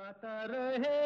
गाता 0.00 0.46
रहे। 0.50 0.98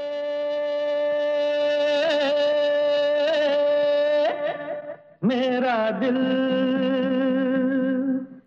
मेरा 5.25 5.91
दिल। 5.91 6.19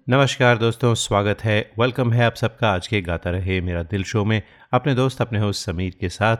नमस्कार 0.09 0.57
दोस्तों 0.57 0.93
स्वागत 0.95 1.43
है 1.43 1.71
वेलकम 1.79 2.13
है 2.13 2.25
आप 2.25 2.35
सबका 2.35 2.69
आज 2.69 2.87
के 2.87 3.01
गाता 3.01 3.29
रहे 3.29 3.61
मेरा 3.61 3.83
दिल 3.83 4.03
शो 4.03 4.25
में। 4.25 4.41
अपने 4.73 4.95
दोस्त 4.95 5.21
अपने 5.21 5.39
होस्ट 5.39 5.65
समीर 5.65 5.97
के 6.01 6.09
साथ 6.09 6.37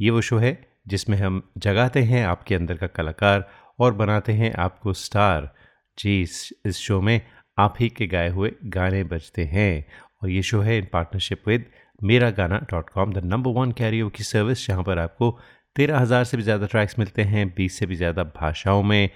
ये 0.00 0.10
वो 0.10 0.20
शो 0.20 0.38
है 0.38 0.68
जिसमें 0.88 1.18
हम 1.18 1.42
जगाते 1.58 2.02
हैं 2.02 2.26
आपके 2.26 2.54
अंदर 2.54 2.74
का 2.74 2.86
कलाकार 2.86 3.48
और 3.78 3.92
बनाते 3.92 4.32
हैं 4.32 4.52
आपको 4.54 4.92
स्टार 4.92 5.54
जी 5.98 6.20
इस, 6.22 6.76
शो 6.76 7.00
में 7.00 7.20
आप 7.58 7.74
ही 7.80 7.88
के 7.88 8.06
गाए 8.06 8.28
हुए 8.28 8.52
गाने 8.64 9.04
बजते 9.04 9.44
हैं 9.44 9.86
और 10.22 10.28
ये 10.30 10.42
शो 10.42 10.60
है 10.60 10.78
इन 10.78 10.86
पार्टनरशिप 10.92 11.42
विद 11.48 11.64
मेरा 12.02 12.30
गाना 12.30 12.58
dot 12.70 12.88
com, 12.90 13.12
the 13.12 13.24
number 13.24 13.50
one 13.50 13.72
Cairo 13.72 14.08
की 14.08 14.24
सर्विस 14.24 14.66
जहाँ 14.66 14.84
पर 14.84 14.98
आपको 14.98 15.38
तेरह 15.76 15.98
हज़ार 15.98 16.24
से 16.24 16.36
भी 16.36 16.42
ज़्यादा 16.42 16.66
ट्रैक्स 16.66 16.98
मिलते 16.98 17.22
हैं, 17.22 17.48
बीस 17.56 17.78
से 17.78 17.86
भी 17.86 17.96
ज़्यादा 17.96 18.24
भाषाओं 18.36 18.82
में। 18.82 19.08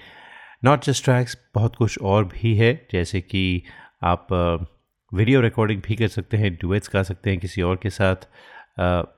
नॉट 0.65 0.84
जस्ट 0.84 1.05
ट्रैक्स 1.05 1.37
बहुत 1.55 1.77
कुछ 1.77 1.98
और 2.01 2.25
भी 2.27 2.55
है, 2.56 2.87
जैसे 2.92 3.20
कि 3.20 3.62
आप 4.05 4.27
वीडियो 5.12 5.41
रिकॉर्डिंग 5.41 5.80
भी 5.83 5.97
कर 5.97 6.09
सकते 6.09 6.37
हैं 6.37 6.55
डुएट्स 6.55 6.91
गा 6.95 7.02
सकते 7.02 7.30
हैं 7.30 7.39
किसी 7.41 7.62
और 7.62 7.77
के 7.83 7.91
साथ। 7.91 8.28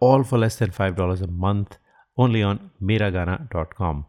All 0.02 0.22
for 0.22 0.38
less 0.38 0.58
than 0.60 0.70
five 0.70 0.94
dollars 0.94 1.22
a 1.22 1.26
month 1.44 1.78
only 2.18 2.42
on 2.42 2.58
Mera 2.82 3.10
Gana 3.10 3.36
dot 3.52 3.72
com. 3.72 4.04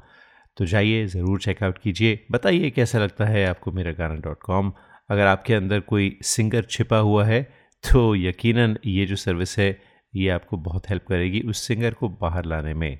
तो 0.57 0.65
जाइए, 0.65 1.05
ज़रूर 1.07 1.39
चेकआउट 1.39 1.77
कीजिए। 1.77 2.19
बताइए 2.31 2.69
कैसा 2.69 2.99
लगता 2.99 3.25
है 3.25 3.45
आपको 3.47 3.71
मेरा 3.71 3.91
गाना 3.93 4.15
डॉट 4.21 4.41
कॉम? 4.41 4.71
अगर 5.09 5.25
आपके 5.27 5.53
अंदर 5.53 5.79
कोई 5.81 6.17
सिंगर 6.25 6.63
छिपा 6.69 6.97
हुआ 6.99 7.25
है 7.25 7.41
तो 7.83 8.15
यकीनन 8.15 8.77
ये 8.85 9.05
जो 9.05 9.15
सर्विस 9.15 9.57
है, 9.59 9.69
ये 10.13 10.29
आपको 10.29 10.57
बहुत 10.57 10.89
हेल्प 10.89 11.05
करेगी 11.07 11.39
उस 11.41 11.61
सिंगर 11.67 11.93
को 11.93 12.09
बाहर 12.21 12.45
लाने 12.45 12.73
में। 12.73 12.97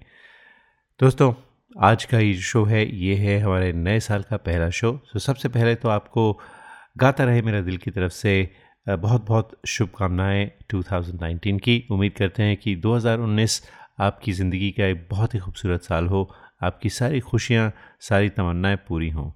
दोस्तों, 1.00 1.34
आज 1.76 2.06
का 2.06 2.20
ये 2.20 2.34
शो 2.34 2.64
है, 2.66 2.86
ये 2.96 3.16
है 3.16 3.40
हमारे 3.40 3.72
नए 3.74 4.00
साल 4.00 4.24
का 4.24 4.38
पहला 4.38 4.70
शो 4.70 4.92
तो 5.14 5.20
सबसे 5.20 5.50
पहले 5.50 5.76
तो 5.76 5.90
आपको 5.90 6.32
गाता 6.98 7.24
रहे 7.24 7.42
मेरा 7.42 7.62
दिल 7.62 7.78
की 7.78 7.92
तरफ़ 7.92 8.12
से 8.14 8.50
बहुत 8.88 9.26
बहुत 9.28 9.52
शुभकामनाएँ 9.68 10.46
2019 10.72 11.60
की। 11.60 11.84
उम्मीद 11.92 12.14
करते 12.18 12.44
हैं 12.44 12.58
कि 12.58 12.76
2019 12.78 13.62
आपकी 14.00 14.32
ज़िंदगी 14.32 14.70
का 14.72 14.86
एक 14.86 15.08
बहुत 15.12 15.34
ही 15.34 15.40
खूबसूरत 15.40 15.84
साल 15.84 16.08
हो, 16.08 16.30
आपकी 16.64 16.90
सारी 16.90 17.20
खुशियाँ, 17.20 17.72
सारी 18.00 18.30
तमन्नाएँ 18.30 18.78
पूरी 18.88 19.10
हों। 19.10 19.32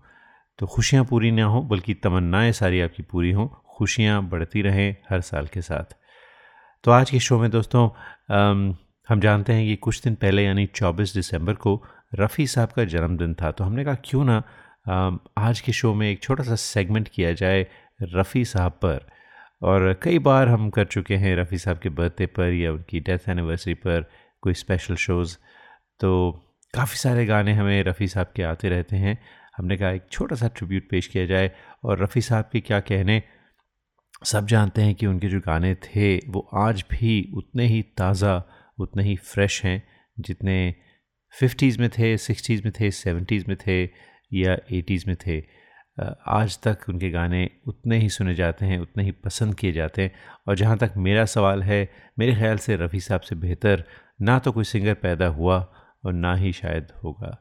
तो 0.59 0.67
खुशियाँ 0.67 1.03
पूरी 1.05 1.31
ना 1.31 1.45
हो, 1.45 1.61
बल्कि 1.61 1.93
तमन्नाएँ 1.93 2.51
सारी 2.51 2.81
आपकी 2.81 3.03
पूरी 3.03 3.31
हों। 3.31 3.47
खुशियाँ 3.81 4.21
बढ़ती 4.29 4.61
रहें 4.61 4.95
हर 5.09 5.21
साल 5.21 5.47
के 5.47 5.61
साथ। 5.61 5.95
तो 6.83 6.91
आज 6.91 7.09
के 7.11 7.19
शो 7.19 7.37
में 7.39 7.49
दोस्तों 7.51 7.87
हम 9.09 9.19
जानते 9.19 9.53
हैं 9.53 9.65
कि 9.67 9.75
कुछ 9.75 10.01
दिन 10.03 10.15
पहले, 10.15 10.43
यानी 10.43 10.65
24 10.67 11.13
दिसंबर 11.13 11.53
को, 11.53 11.73
रफ़ी 12.15 12.45
साहब 12.47 12.69
का 12.69 12.83
जन्मदिन 12.85 13.33
था। 13.33 13.51
तो 13.51 13.63
हमने 13.63 13.85
कहा, 13.85 13.95
क्यों 14.05 14.25
ना 14.25 14.37
आज 15.39 15.61
के 15.61 15.71
शो 15.71 15.93
में 15.93 16.09
एक 16.09 16.21
छोटा 16.23 16.43
सा 16.43 16.55
सेगमेंट 16.55 17.07
किया 17.07 17.31
जाए 17.33 17.65
रफ़ी 18.13 18.45
साहब 18.45 18.71
पर। 18.85 19.09
और 19.61 19.93
कई 20.03 20.19
बार 20.19 20.47
हम 20.49 20.69
कर 20.69 20.85
चुके 20.85 21.15
हैं 21.15 21.35
रफ़ी 21.37 21.57
साहब 21.57 21.79
के 21.79 21.89
बर्थडे 21.91 22.25
पर 22.37 22.53
या 22.53 22.71
उनकी 22.73 22.99
डेथ 22.99 23.29
एनिवर्सरी 23.29 23.73
पर 23.81 24.09
कोई 24.43 24.53
स्पेशल 24.55 24.95
शोज़ 24.99 25.37
तो 25.99 26.31
काफ़ी 26.73 26.97
सारे 26.99 27.25
गाने 27.25 27.53
हमें 27.53 27.83
रफ़ी 27.83 28.07
साहब 28.07 28.31
के 28.35 28.43
आते 28.43 28.69
रहते 28.69 28.95
हैं। 28.95 29.17
हमने 29.57 29.77
कहा, 29.77 29.89
एक 29.89 30.07
छोटा 30.11 30.35
सा 30.35 30.47
ट्रिब्यूट 30.47 30.89
पेश 30.89 31.07
किया 31.07 31.25
जाए। 31.25 31.51
और 31.83 32.01
रफ़ी 32.03 32.21
साहब 32.21 32.49
के 32.51 32.59
क्या 32.61 32.79
कहने 32.79 33.21
सब 34.21 34.47
जानते 34.47 34.81
हैं 34.81 34.95
कि 34.95 35.05
उनके 35.05 35.27
जो 35.27 35.39
गाने 35.39 35.75
थे, 35.75 36.17
वो 36.17 36.49
आज 36.53 36.83
भी 36.91 37.31
उतने 37.33 37.65
ही 37.67 37.81
ताज़ा, 37.97 38.43
उतने 38.79 39.03
ही 39.03 39.15
फ्रेश 39.15 39.63
हैं 39.65 39.83
जितने 40.19 40.75
फिफ्टीज़ 41.33 41.79
में 41.79 41.89
थे, 41.89 42.17
सिक्सटीज़ 42.17 42.61
में 42.65 42.71
थे, 42.79 42.91
सेवेंटीज़ 42.91 43.45
में 43.47 43.57
थे 43.67 43.83
या 44.33 44.57
एटीज़ 44.71 45.03
में 45.07 45.15
थे। 45.27 45.39
आज 46.27 46.57
तक 46.63 46.89
उनके 46.89 47.09
गाने 47.09 47.49
उतने 47.67 47.97
ही 47.97 48.09
सुने 48.09 48.33
जाते 48.35 48.65
हैं, 48.65 48.79
उतने 48.79 49.03
ही 49.03 49.11
पसंद 49.11 49.55
किए 49.55 49.71
जाते 49.71 50.01
हैं। 50.01 50.11
और 50.47 50.55
जहाँ 50.55 50.77
तक 50.77 50.93
मेरा 50.97 51.25
सवाल 51.25 51.63
है, 51.63 51.89
मेरे 52.19 52.35
ख्याल 52.35 52.57
से 52.57 52.75
रफ़ी 52.75 52.99
साहब 52.99 53.21
से 53.21 53.35
बेहतर 53.35 53.83
ना 54.21 54.37
तो 54.39 54.51
कोई 54.51 54.63
सिंगर 54.63 54.93
पैदा 54.93 55.27
हुआ 55.27 55.59
और 56.05 56.13
ना 56.13 56.35
ही 56.35 56.51
शायद 56.53 56.87
होगा। 57.03 57.37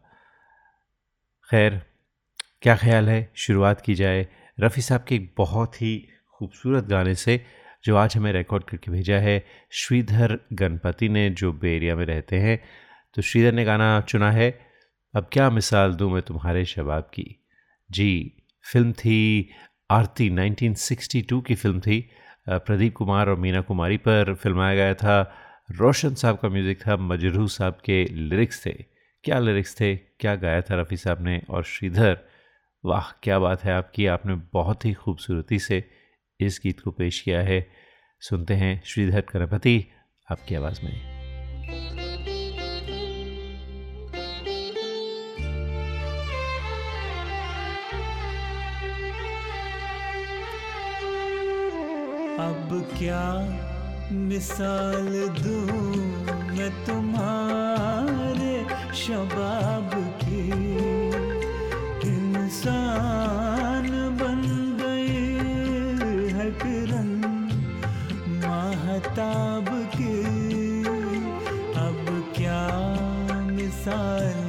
खैर, 1.51 1.81
क्या 2.63 2.77
ख्याल 2.77 3.09
है? 3.09 3.31
शुरुआत 3.37 3.81
की 3.81 3.95
जाए। 3.95 4.27
रफ़ी 4.61 4.83
साहब 4.83 5.05
के 5.05 5.15
एक 5.15 5.35
बहुत 5.37 5.83
ही 5.83 6.09
खूबसूरत 6.41 6.85
गाने 6.85 7.15
से 7.15 7.45
जो 7.85 7.97
आज 7.97 8.17
हमें 8.17 8.33
रिकॉर्ड 8.33 8.65
करके 8.65 8.91
भेजा 8.91 9.17
है, 9.17 9.45
श्रीधर 9.71 10.39
गणपति 10.53 11.09
ने, 11.09 11.31
जो 11.31 11.53
बे 11.53 11.77
एरिया 11.77 11.97
में 11.97 12.05
रहते 12.07 12.37
हैं। 12.37 12.59
तो 13.15 13.23
श्रीधर 13.23 13.53
ने 13.53 13.65
गाना 13.65 14.01
चुना 14.01 14.31
है। 14.33 14.51
अब 15.15 15.29
क्या 15.33 15.51
मिसाल 15.51 15.95
दूँ 15.95 16.11
मैं 16.13 16.23
तुम्हारे 16.23 16.65
शबाब 16.65 17.11
की? 17.15 17.45
जी, 17.91 18.33
फ़िल्म 18.73 18.93
थी 18.93 19.51
आरती 19.91 20.31
1962 20.31 21.41
की 21.43 21.55
फ़िल्म 21.55 21.81
थी। 21.81 22.11
प्रदीप 22.49 22.95
कुमार 22.97 23.29
और 23.29 23.37
मीना 23.37 23.61
कुमारी 23.61 23.97
पर 23.97 24.35
फिल्माया 24.35 24.75
गया 24.75 24.95
था। 24.95 25.17
रोशन 25.71 26.15
साहब 26.15 26.39
का 26.39 26.49
म्यूज़िक 26.49 26.81
था, 26.87 26.97
मजरू 26.97 27.47
साहब 27.49 27.79
के 27.85 28.05
लिरिक्स 28.05 28.67
थे। 28.67 28.77
क्या 29.25 29.39
लिरिक्स 29.39 29.75
थे? 29.81 29.97
क्या 29.97 30.35
गाया 30.37 30.61
था 30.61 30.81
रफ़ी 30.81 30.97
साहब 30.97 31.25
ने? 31.25 31.43
और 31.51 31.65
श्रीधर, 31.65 32.19
वाह, 32.85 33.11
क्या 33.23 33.39
बात 33.39 33.65
है 33.65 33.73
आपकी। 33.73 34.07
आपने 34.07 34.35
बहुत 34.53 34.85
ही 34.85 34.93
खूबसूरती 34.93 35.59
से 35.59 35.85
इस 36.47 36.61
गीत 36.63 36.81
को 36.81 36.91
पेश 36.91 37.21
किया 37.21 37.41
है। 37.41 37.71
सुनते 38.21 38.55
हैं 38.55 38.83
श्रीधर 38.85 39.21
गणपति 39.21 39.85
आपकी 40.31 40.55
आवाज़ 40.55 40.81
में। 40.85 41.21
अब 52.37 52.93
क्या 52.99 53.57
मिसाल 54.13 55.29
दूँ 55.29 56.01
मैं 56.57 56.87
तुम्हारे 56.87 58.65
शबाब 58.95 59.91
की? 60.25 60.51
इंसान 62.09 63.60
किताब 69.21 69.67
के 69.95 70.13
अब 71.81 72.07
क्या 72.37 72.61
मिसाल 73.51 74.40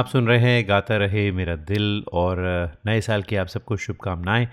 आप 0.00 0.06
सुन 0.06 0.26
रहे 0.26 0.38
हैं, 0.38 0.68
गाता 0.68 0.96
रहे 0.96 1.32
मेरा 1.32 1.56
दिल 1.56 2.04
और 2.12 2.36
नए 2.86 3.00
साल 3.00 3.22
की 3.22 3.36
आप 3.36 3.46
सबको 3.46 3.76
शुभकामनाएँ। 3.76 4.48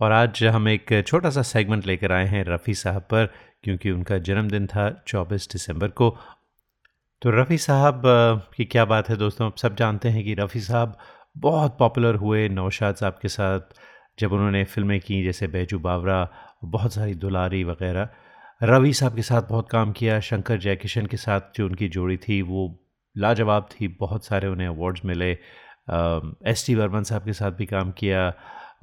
और 0.00 0.12
आज 0.12 0.44
हम 0.44 0.68
एक 0.68 1.04
छोटा 1.06 1.30
सा 1.30 1.42
सेगमेंट 1.42 1.86
लेकर 1.86 2.12
आए 2.12 2.26
हैं 2.26 2.44
रफ़ी 2.44 2.74
साहब 2.74 3.02
पर, 3.02 3.26
क्योंकि 3.62 3.90
उनका 3.90 4.18
जन्मदिन 4.18 4.66
था 4.66 5.04
24 5.06 5.48
दिसंबर 5.52 5.88
को। 5.88 6.16
तो 7.22 7.30
रफ़ी 7.30 7.58
साहब 7.58 8.02
की 8.56 8.64
क्या 8.64 8.84
बात 8.84 9.08
है 9.08 9.16
दोस्तों? 9.16 9.46
आप 9.46 9.56
सब 9.56 9.76
जानते 9.76 10.08
हैं 10.08 10.24
कि 10.24 10.34
रफ़ी 10.34 10.60
साहब 10.60 10.98
बहुत 11.38 11.76
पॉपुलर 11.78 12.14
हुए, 12.14 12.48
नौशाद 12.48 12.94
साहब 12.94 13.18
के 13.22 13.28
साथ, 13.28 13.60
जब 14.18 14.32
उन्होंने 14.32 14.64
फ़िल्में 14.64 15.00
की, 15.00 15.24
जैसे 15.24 15.46
बैजू 15.46 15.78
बावरा, 15.78 16.28
बहुत 16.64 16.94
सारी 16.94 17.14
दुलारी 17.14 17.64
वगैरह। 17.64 18.08
रवि 18.62 18.92
साहब 18.92 19.14
के 19.14 19.22
साथ 19.22 19.42
बहुत 19.42 19.70
काम 19.70 19.92
किया, 19.92 20.20
शंकर 20.20 20.56
जयकिशन 20.56 21.06
के 21.06 21.16
साथ 21.16 21.40
जो 21.56 21.66
उनकी 21.66 21.88
जोड़ी 21.88 22.16
थी, 22.16 22.42
वो 22.42 22.87
लाजवाब 23.18 23.68
थी, 23.72 23.88
बहुत 24.00 24.24
सारे 24.24 24.48
उन्हें 24.48 24.68
अवार्ड्स 24.68 25.04
मिले। 25.04 25.30
एस 26.50 26.64
टी 26.66 26.74
वर्मन 26.74 27.02
साहब 27.02 27.24
के 27.24 27.32
साथ 27.32 27.52
भी 27.52 27.66
काम 27.66 27.90
किया। 27.92 28.32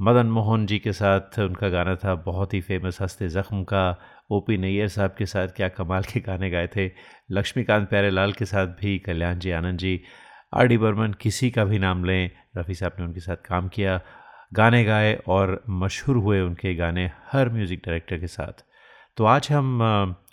मदन 0.02 0.28
मोहन 0.28 0.66
जी 0.66 0.78
के 0.80 0.94
साथ 0.94 1.40
उनका 1.40 1.70
गाना 1.70 1.96
था 1.96 2.16
बहुत 2.26 2.54
ही 2.54 2.62
फ़ेमस 2.62 3.02
हँसते 3.02 3.28
ज़ख्म 3.30 3.64
का। 3.64 3.86
ओ 4.32 4.40
पी 4.40 4.58
नैयर 4.58 4.88
साहब 4.88 5.16
के 5.18 5.26
साथ 5.26 5.48
क्या 5.48 5.68
कमाल 5.70 6.04
के 6.04 6.20
गाने 6.20 6.50
गाए 6.50 6.68
थे। 6.68 6.90
लक्ष्मीकांत 7.32 7.90
प्यारेलाल 7.90 8.32
के 8.32 8.46
साथ 8.46 8.68
भी, 8.82 8.98
कल्याण 9.00 9.40
जी 9.40 9.52
आनंद 9.52 9.80
जी। 9.80 10.00
आर 10.54 10.68
डी 10.68 10.78
बर्मन 10.78 11.14
किसी 11.22 11.50
का 11.52 11.66
भी 11.66 11.80
नाम 11.80 12.04
लें, 12.06 12.30
रफ़ी 12.58 12.74
साहब 12.74 12.96
ने 13.00 13.06
उनके 13.06 13.20
साथ 13.20 13.48
काम 13.48 13.68
किया। 13.68 14.00
गाने 14.54 14.84
गाए 14.84 15.14
और 15.28 15.64
मशहूर 15.70 16.18
हुए 16.18 16.40
उनके 16.42 16.74
गाने 16.76 17.10
हर 17.31 17.50
म्यूज़िक 17.50 17.81
डायरेक्टर 17.86 18.18
के 18.18 18.28
साथ। 18.28 18.64
तो 19.18 19.26
आज 19.26 19.48
हम 19.52 19.81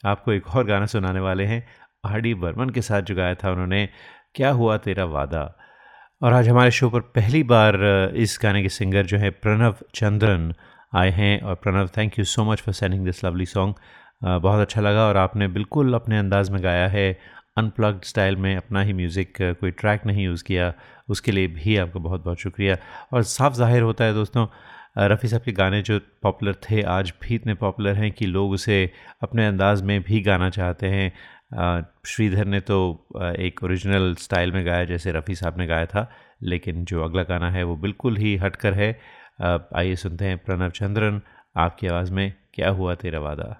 आपको 0.06 0.32
एक 0.32 0.46
और 0.48 0.64
गाना 0.66 0.86
सुनाने 0.86 1.20
वाले 1.20 1.44
हैं। 1.44 1.64
आर 2.04 2.20
डी 2.20 2.32
बर्मन 2.34 2.70
के 2.70 2.82
साथ 2.82 3.02
जो 3.02 3.14
गाया 3.14 3.34
था 3.34 3.50
उन्होंने, 3.52 3.88
क्या 4.34 4.50
हुआ 4.50 4.76
तेरा 4.76 5.04
वादा? 5.06 5.42
और 6.22 6.32
आज 6.32 6.48
हमारे 6.48 6.70
शो 6.70 6.88
पर 6.90 7.00
पहली 7.16 7.42
बार 7.42 7.76
इस 8.16 8.38
गाने 8.42 8.62
के 8.62 8.68
सिंगर 8.68 9.06
जो 9.06 9.18
है 9.18 9.30
प्रणव 9.30 9.74
चंद्रन 9.94 10.52
आए 10.92 11.10
हैं। 11.10 11.40
और 11.40 11.54
Pranav 11.54 11.88
thank 11.96 12.18
you 12.18 12.24
so 12.24 12.44
much 12.44 12.60
for 12.60 12.74
sending 12.74 13.04
this 13.04 13.24
lovely 13.24 13.46
song 13.46 13.74
बहुत 14.22 14.60
अच्छा 14.60 14.80
लगा 14.80 15.06
और 15.08 15.16
आपने 15.16 15.48
बिल्कुल 15.48 15.94
अपने 15.94 16.18
अंदाज 16.18 16.50
में 16.50 16.62
गाया 16.62 16.88
है। 16.88 17.12
अनप्लग्ड 17.58 18.04
स्टाइल 18.04 18.36
में 18.36 18.54
अपना 18.56 18.82
ही 18.82 18.92
म्यूज़िक 18.92 19.32
कोई 19.60 19.70
ट्रैक 19.70 20.06
नहीं 20.06 20.24
यूज़ 20.24 20.44
किया। 20.44 20.72
उसके 21.08 21.32
लिए 21.32 21.46
भी 21.48 21.76
आपका 21.76 22.00
बहुत 22.00 22.24
बहुत 22.24 22.38
शुक्रिया। 22.40 22.76
और 23.12 23.22
साफ़ 23.24 23.54
ज़ाहिर 23.54 23.82
होता 23.82 24.04
है 24.04 24.14
दोस्तों 24.14 24.46
रफ़ी 24.98 25.28
साहब 25.28 25.42
के 25.42 25.52
गाने 25.52 25.80
जो 25.82 25.98
पॉपुलर 26.22 26.54
थे, 26.62 26.80
आज 26.82 27.12
भी 27.22 27.34
इतने 27.34 27.54
पॉपुलर 27.54 27.94
हैं 27.94 28.10
कि 28.12 28.26
लोग 28.26 28.50
उसे 28.52 28.90
अपने 29.22 29.46
अंदाज 29.46 29.82
में 29.82 30.00
भी 30.02 30.20
गाना 30.22 30.48
चाहते 30.50 30.86
हैं। 30.86 31.12
श्रीधर 32.06 32.44
ने 32.44 32.60
तो 32.60 33.06
एक 33.38 33.62
ओरिजिनल 33.64 34.14
स्टाइल 34.14 34.52
में 34.52 34.64
गाया, 34.66 34.84
जैसे 34.84 35.12
रफ़ी 35.12 35.34
साहब 35.34 35.58
ने 35.58 35.66
गाया 35.66 35.86
था, 35.86 36.10
लेकिन 36.42 36.84
जो 36.84 37.04
अगला 37.04 37.22
गाना 37.22 37.50
है, 37.50 37.62
वो 37.62 37.76
बिल्कुल 37.76 38.16
ही 38.16 38.36
हटकर 38.36 38.74
है। 38.74 38.92
आइए 39.76 39.96
सुनते 39.96 40.24
हैं 40.24 40.38
प्रणव 40.38 40.70
चंद्रन, 40.70 41.20
आपकी 41.56 41.86
आवाज़ 41.86 42.12
में, 42.12 42.32
क्या 42.54 42.70
हुआ 42.70 42.94
तेरा 42.94 43.20
वादा? 43.20 43.58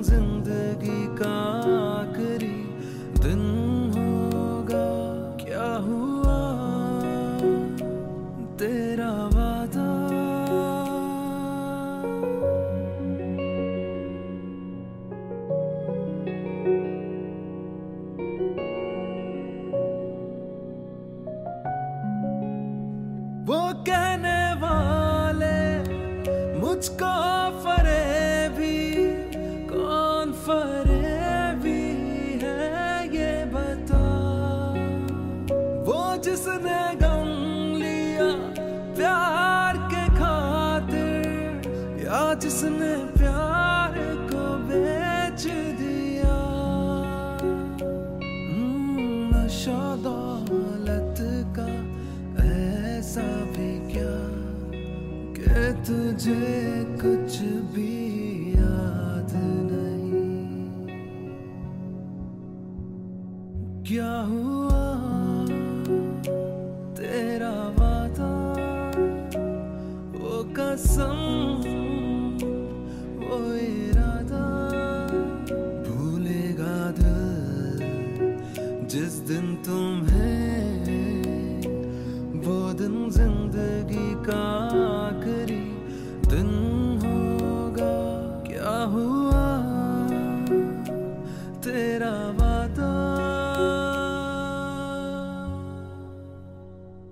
वो 0.00 0.04
दिन 0.08 0.59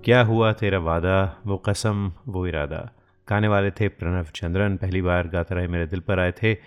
क्या 0.09 0.21
हुआ 0.21 0.53
तेरा 0.53 0.79
वादा? 0.79 1.41
वो 1.45 1.57
कसम, 1.57 2.13
वो 2.27 2.47
इरादा। 2.47 2.91
गाने 3.29 3.47
वाले 3.47 3.71
थे 3.71 3.87
प्रणव 3.87 4.23
चंद्रन, 4.23 4.77
पहली 4.77 5.01
बार 5.01 5.27
गाता 5.27 5.55
रहे 5.55 5.67
मेरे 5.67 5.85
दिल 5.85 5.99
पर 5.99 6.19
आए 6.19 6.31
थे। 6.31 6.57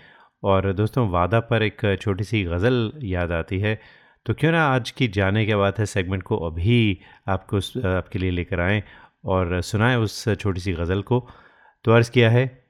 और 0.43 0.73
दोस्तों, 0.73 1.09
वादा 1.09 1.39
पर 1.39 1.63
एक 1.63 1.97
छोटी 2.01 2.23
सी 2.23 2.43
गज़ल 2.43 2.93
याद 3.03 3.31
आती 3.31 3.59
है। 3.59 3.81
तो 4.25 4.33
क्यों 4.33 4.51
ना 4.51 4.65
आज 4.65 4.91
की 4.91 5.07
जाने 5.07 5.45
के 5.45 5.55
बाद 5.55 5.73
है 5.79 5.85
सेगमेंट 5.85 6.23
को 6.23 6.37
अभी 6.37 6.99
आपको 7.27 7.57
आपके 7.97 8.19
लिए 8.19 8.31
लेकर 8.31 8.59
आएँ 8.59 8.83
और 9.25 9.61
सुनाएँ 9.61 9.97
उस 9.97 10.29
छोटी 10.29 10.61
सी 10.61 10.73
गज़ल 10.73 11.01
को। 11.01 11.29
तो 11.83 11.91
अर्ज़ 11.91 12.11
किया 12.11 12.29
है, 12.29 12.63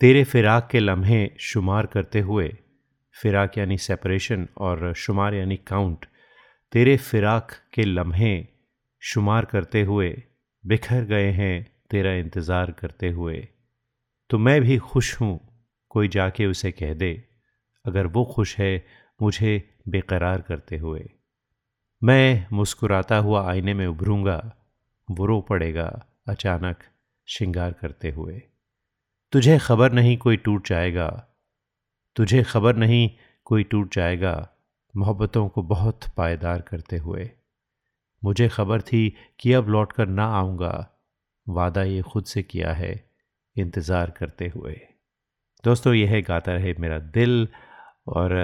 तेरे 0.00 0.24
फिराक 0.24 0.68
के 0.70 0.80
लम्हे 0.80 1.30
शुमार 1.40 1.86
करते 1.86 2.20
हुए, 2.20 2.56
फ़िराक 3.22 3.58
यानी 3.58 3.78
सेपरेशन 3.78 4.48
और 4.58 4.92
शुमार 4.94 5.34
यानी 5.34 5.56
काउंट 5.56 6.06
तेरे 6.72 6.96
फ़िराक 6.96 7.50
के 7.74 7.82
लम्हे 7.82 8.55
शुमार 9.06 9.44
करते 9.44 9.82
हुए, 9.82 10.10
बिखर 10.64 11.04
गए 11.04 11.30
हैं 11.32 11.66
तेरा 11.90 12.12
इंतज़ार 12.14 12.70
करते 12.70 13.10
हुए। 13.10 13.36
तो 14.30 14.38
मैं 14.38 14.60
भी 14.60 14.78
खुश 14.78 15.14
हूँ, 15.20 15.38
कोई 15.90 16.08
जाके 16.08 16.46
उसे 16.46 16.72
कह 16.72 16.94
दे, 16.94 17.12
अगर 17.84 18.06
वो 18.06 18.24
खुश 18.24 18.56
है, 18.58 18.84
मुझे 19.20 19.52
बेकरार 19.88 20.40
करते 20.40 20.76
हुए। 20.76 21.04
मैं 22.02 22.46
मुस्कुराता 22.52 23.16
हुआ 23.18 23.46
आईने 23.50 23.74
में 23.74 23.86
उभरूँगा 23.86 24.40
वो 25.08 25.26
रो 25.26 25.40
पड़ेगा 25.40 25.88
अचानक 26.28 26.82
श्रृंगार 27.28 27.72
करते 27.72 28.10
हुए। 28.10 28.42
तुझे 29.32 29.58
खबर 29.58 29.92
नहीं 29.92 30.16
कोई 30.16 30.36
टूट 30.36 30.68
जाएगा, 30.68 31.08
तुझे 32.16 32.42
खबर 32.42 32.76
नहीं 32.76 33.08
कोई 33.46 33.64
टूट 33.64 33.94
जाएगा, 33.94 34.36
मोहब्बतों 34.94 35.48
को 35.48 35.62
बहुत 35.64 36.04
पायदार 36.16 36.60
करते 36.60 36.96
हुए। 36.96 37.30
मुझे 38.26 38.48
खबर 38.48 38.80
थी 38.82 39.02
कि 39.40 39.52
अब 39.52 39.68
लौट 39.70 39.92
कर 39.92 40.06
ना 40.18 40.26
आऊँगा 40.38 40.74
वादा 41.46 41.82
ये 41.82 42.02
खुद 42.12 42.24
से 42.24 42.42
किया 42.42 42.72
है 42.74 42.92
इंतज़ार 43.56 44.10
करते 44.18 44.52
हुए 44.54 44.74
दोस्तों 45.64 45.94
यह 45.94 46.10
है 46.10 46.20
गाता 46.22 46.52
रहे 46.52 46.74
मेरा 46.80 46.98
दिल 47.18 47.36
और 48.16 48.34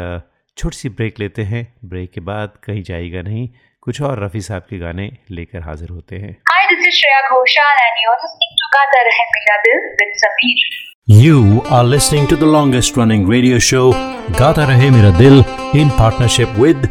छोटी 0.56 0.76
सी 0.76 0.88
ब्रेक 1.00 1.18
लेते 1.20 1.42
हैं 1.50 1.64
ब्रेक 1.90 2.12
के 2.12 2.20
बाद 2.30 2.56
कहीं 2.64 2.82
जाएगा 2.82 3.22
नहीं 3.22 3.48
कुछ 3.82 4.00
और 4.08 4.22
रफ़ी 4.24 4.40
साहब 4.40 4.66
के 4.70 4.78
गाने 4.78 5.10
लेकर 5.30 5.62
हाजिर 5.62 5.90
होते 5.90 6.16
हैं 6.24 6.32
Hi, 6.52 6.62
this 6.70 6.86
is 6.88 6.98
Shreya 7.00 7.20
Ghoshal 7.28 7.84
and 7.86 8.02
you're 8.04 8.16
listening 8.24 8.56
to 8.62 8.72
Gata 8.78 9.04
Rahe 9.08 9.28
Mera 9.34 9.60
Dil 9.66 9.84
with 10.00 10.24
Sameer. 10.24 10.72
You 11.20 11.62
are 11.76 11.84
listening 11.86 12.28
to 12.28 12.36
the 12.36 12.54
longest 12.56 12.96
running 12.96 13.26
radio 13.26 13.58
show, 13.60 13.86
Gata 14.38 14.72
Rahe 14.72 14.90
Mera 14.96 15.16
Dil, 15.18 15.44
in 15.74 15.96
partnership 15.96 16.58
with 16.58 16.90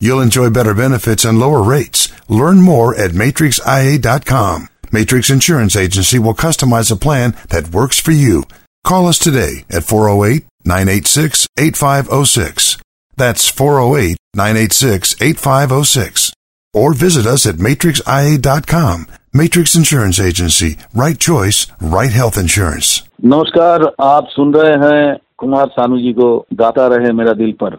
You'll 0.00 0.20
enjoy 0.20 0.50
better 0.50 0.74
benefits 0.74 1.24
and 1.24 1.38
lower 1.38 1.62
rates. 1.62 2.08
Learn 2.28 2.60
more 2.60 2.94
at 2.94 3.12
matrixia.com. 3.12 4.68
Matrix 4.92 5.30
Insurance 5.30 5.76
Agency 5.76 6.18
will 6.18 6.34
customize 6.34 6.92
a 6.92 6.96
plan 6.96 7.34
that 7.48 7.70
works 7.72 7.98
for 7.98 8.10
you. 8.12 8.44
Call 8.84 9.06
us 9.06 9.18
today 9.18 9.64
at 9.70 9.82
408-986-8506. 9.82 12.78
That's 13.16 13.50
408-986-8506. 13.50 16.32
Or 16.74 16.92
visit 16.92 17.24
us 17.26 17.46
at 17.46 17.54
matrixia.com. 17.56 19.06
Matrix 19.32 19.74
Insurance 19.74 20.20
Agency. 20.20 20.76
Right 20.94 21.18
choice, 21.18 21.66
right 21.80 22.12
health 22.12 22.36
insurance. 22.38 23.00
नमस्कार 23.24 23.82
आप 24.00 24.26
सुन 24.30 24.52
रहे 24.54 24.72
हैं 24.84 25.16
कुमार 25.38 25.66
सानू 25.66 25.98
जी 25.98 26.12
को 26.12 26.46
गाता 26.60 26.86
रहे 26.94 27.12
मेरा 27.20 27.32
दिल 27.42 27.52
पर 27.62 27.78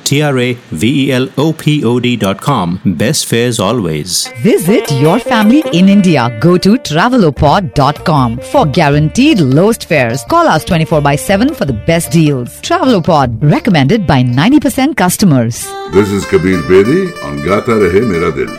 T 0.10 0.22
R 0.22 0.38
A 0.38 0.52
V 0.70 0.90
E 1.04 1.12
L 1.12 1.28
O 1.36 1.52
P 1.52 1.84
O 1.84 1.98
D.com. 2.00 2.80
Best 2.84 3.26
fares 3.26 3.58
always. 3.60 4.28
Visit 4.42 4.90
your 4.92 5.18
family 5.18 5.62
in 5.72 5.88
India. 5.88 6.38
Go 6.40 6.56
to 6.58 6.76
travelopod.com 6.76 8.38
for 8.52 8.66
guaranteed 8.66 9.40
lowest 9.40 9.88
fares. 9.88 10.24
Call 10.24 10.46
us 10.46 10.64
24 10.64 11.00
by 11.00 11.16
7 11.16 11.54
for 11.54 11.64
the 11.64 11.72
best 11.72 12.12
deals. 12.12 12.60
Travelopod, 12.60 13.42
recommended 13.42 14.06
by 14.06 14.22
90% 14.22 14.96
customers. 14.96 15.66
This 15.92 16.10
is 16.10 16.24
Kabir 16.26 16.62
Bedi 16.62 17.10
on 17.24 17.42
Gata 17.44 17.72
Rahe 17.82 18.02
Mera 18.12 18.32
Dil. 18.32 18.56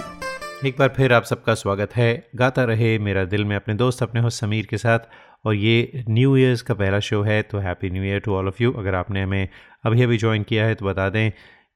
एक 0.65 0.75
बार 0.79 0.87
फिर 0.95 1.13
आप 1.13 1.23
सबका 1.23 1.53
स्वागत 1.55 1.95
है 1.95 2.29
गाता 2.35 2.63
रहे 2.63 2.97
मेरा 3.07 3.23
दिल 3.33 3.43
में 3.45 3.55
अपने 3.55 3.73
दोस्त 3.81 4.01
अपने 4.03 4.21
होस्ट 4.21 4.39
समीर 4.41 4.65
के 4.69 4.77
साथ 4.77 4.99
और 5.44 5.54
ये 5.54 6.04
न्यू 6.08 6.36
ईयर्स 6.36 6.62
का 6.62 6.74
पहला 6.74 7.00
शो 7.00 7.22
है 7.22 7.42
तो 7.42 7.58
happy 7.58 7.90
new 7.90 8.02
year 8.02 8.20
to 8.20 8.34
all 8.34 8.48
of 8.48 8.62
you 8.62 8.72
अगर 8.72 8.94
आपने 8.94 9.22
हमें 9.22 9.48
अभी 9.84 10.02
अभी 10.02 10.18
ज्वाइन 10.18 10.42
किया 10.42 10.66
है 10.66 10.74
तो 10.74 10.86
बता 10.86 11.08
दें 11.08 11.30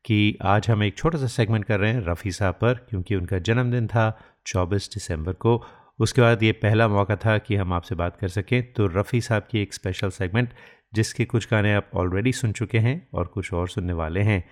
कि 0.04 0.38
आज 0.42 0.70
हम 0.70 0.82
एक 0.82 0.96
छोटा 0.96 1.18
सा 1.18 1.26
सेगमेंट 1.26 1.64
कर 1.64 1.80
रहे 1.80 1.92
हैं 1.92 2.04
रफ़ी 2.06 2.30
साहब 2.32 2.54
पर, 2.54 2.74
क्योंकि 2.74 3.14
उनका 3.14 3.38
जन्मदिन 3.38 3.86
था 3.86 4.20
24 4.46 4.88
दिसंबर 4.94 5.32
को। 5.32 5.64
उसके 5.98 6.20
बाद 6.20 6.42
ये 6.42 6.52
पहला 6.52 6.88
मौका 6.88 7.16
था 7.16 7.38
कि 7.38 7.56
हम 7.56 7.72
आपसे 7.72 7.94
बात 7.94 8.16
कर 8.16 8.28
सकें। 8.28 8.72
तो 8.72 8.86
रफ़ी 8.86 9.20
साहब 9.20 9.48
की 9.50 9.62
एक 9.62 9.74
स्पेशल 9.74 10.10
सेगमेंट 10.10 10.50
जिसके 10.94 11.24
कुछ 11.24 11.48
गाने 11.50 11.74
आप 11.74 11.90
ऑलरेडी 11.94 12.32
सुन 12.32 12.52
चुके 12.52 12.78
हैं 12.78 13.08
और 13.14 13.26
कुछ 13.26 13.52
और 13.52 13.68
सुनने 13.68 13.92
वाले 13.92 14.20
हैं। 14.20 14.44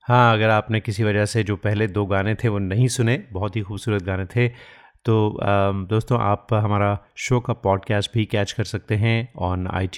हाँ 0.00 0.34
अगर 0.34 0.50
आपने 0.50 0.80
किसी 0.80 1.04
वजह 1.04 1.24
से 1.24 1.42
जो 1.42 1.56
पहले 1.56 1.86
दो 1.86 2.06
गाने 2.06 2.34
थे 2.34 2.48
वो 2.48 2.58
नहीं 2.58 2.88
सुने, 2.88 3.24
बहुत 3.32 3.56
ही 3.56 3.60
खूबसूरत 3.60 4.02
गाने 4.02 4.26
थे। 4.26 4.48
तो 5.06 5.38
दोस्तों, 5.86 6.18
आप 6.20 6.46
हमारा 6.52 6.98
शो 7.16 7.38
का 7.40 7.52
पॉडकास्ट 7.64 8.10
भी 8.14 8.24
कैच 8.24 8.52
कर 8.52 8.64
सकते 8.64 8.94
हैं 8.94 9.28
ऑन 9.38 9.66
आई 9.68 9.88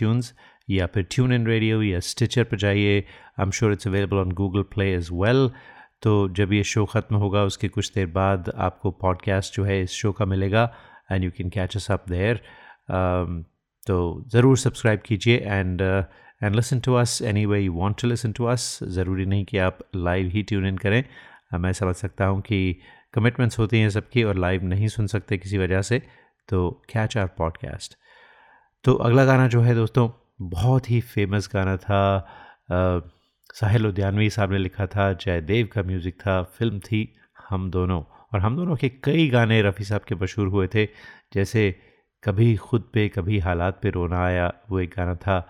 या 0.70 0.86
फिर 0.86 1.06
ट्यून 1.10 1.32
इन 1.32 1.46
रेडियो 1.46 1.80
या 1.82 2.00
स्टिचर 2.00 2.44
पर 2.44 2.56
जाइए। 2.56 2.98
I 2.98 3.42
am 3.42 3.50
sure 3.50 3.72
it's 3.72 3.86
available 3.88 4.16
on 4.16 4.32
Google 4.32 4.62
Play 4.74 4.92
as 4.94 5.08
well 5.12 5.50
तो 6.02 6.12
जब 6.28 6.52
ये 6.52 6.62
शो 6.64 6.84
ख़त्म 6.84 7.16
होगा, 7.16 7.42
उसके 7.44 7.68
कुछ 7.68 7.92
देर 7.94 8.06
बाद 8.06 8.52
आपको 8.56 8.90
पॉडकास्ट 8.90 9.56
जो 9.56 9.64
है 9.64 9.80
इस 9.82 9.92
शो 9.92 10.12
का 10.12 10.24
मिलेगा 10.24 10.70
and 11.12 11.24
you 11.24 11.30
can 11.38 11.48
catch 11.48 11.76
us 11.76 11.90
up 11.90 12.04
there 12.08 12.42
तो 13.86 14.24
ज़रूर 14.28 14.58
सब्सक्राइब 14.58 15.00
कीजिए 15.06 15.36
and 15.36 15.80
and 15.80 16.54
listen 16.54 16.80
to 16.80 16.94
us 16.94 17.20
any 17.22 17.46
way 17.46 17.60
you 17.60 17.72
want 17.72 18.00
to 18.02 18.08
listen 18.08 18.32
to 18.32 18.44
us 18.44 18.78
ज़रूरी 18.98 19.26
नहीं 19.26 19.44
कि 19.44 19.58
आप 19.58 19.78
लाइव 19.96 20.30
ही 20.34 20.42
ट्यून 20.42 20.66
इन 20.66 20.76
करें। 20.76 21.02
मैं 21.54 21.72
समझ 21.72 21.94
सकता 21.96 22.26
हूँ 22.26 22.40
कि 22.40 22.76
कमिटमेंट्स 23.14 23.58
होती 23.58 23.80
हैं 23.80 23.90
सबकी 23.90 24.22
और 24.22 24.36
लाइव 24.36 24.64
नहीं 24.64 24.88
सुन 24.88 25.06
सकते 25.06 25.38
किसी 25.38 25.58
वजह 25.58 25.82
से 25.82 26.02
तो 26.48 26.82
कैच 26.92 27.16
आर 27.16 27.26
पॉडकास्ट 27.26 27.94
तो 28.84 28.94
अगला 28.94 29.24
गाना 29.24 29.48
जो 29.48 29.60
है 29.60 29.74
दोस्तों 29.74 30.10
बहुत 30.42 30.90
ही 30.90 31.00
फ़ेमस 31.00 31.50
गाना 31.54 31.76
था 31.76 32.26
uh, 32.72 33.10
साहिल 33.54 33.86
उद्यानवी 33.86 34.30
साहब 34.30 34.52
ने 34.52 34.58
लिखा 34.58 34.86
था 34.86 35.12
जयदेव 35.12 35.68
का 35.72 35.82
म्यूज़िक 35.82 36.14
था 36.20 36.42
फ़िल्म 36.42 36.78
थी 36.78 37.16
हम 37.48 37.70
दोनों। 37.70 38.02
और 38.02 38.40
हम 38.40 38.56
दोनों 38.56 38.76
के 38.76 38.88
कई 38.88 39.28
गाने 39.28 39.62
रफ़ी 39.62 39.84
साहब 39.84 40.00
के 40.00 40.14
मशहूर 40.14 40.48
हुए 40.48 40.68
थे 40.74 40.86
जैसे 41.32 41.80
कभी 42.24 42.56
खुद 42.56 42.90
पे 42.92 43.08
कभी 43.08 43.38
हालात 43.38 43.80
पे 43.82 43.90
रोना 43.90 44.24
आया 44.24 44.52
वो 44.70 44.80
एक 44.80 44.94
गाना 44.96 45.14
था। 45.14 45.48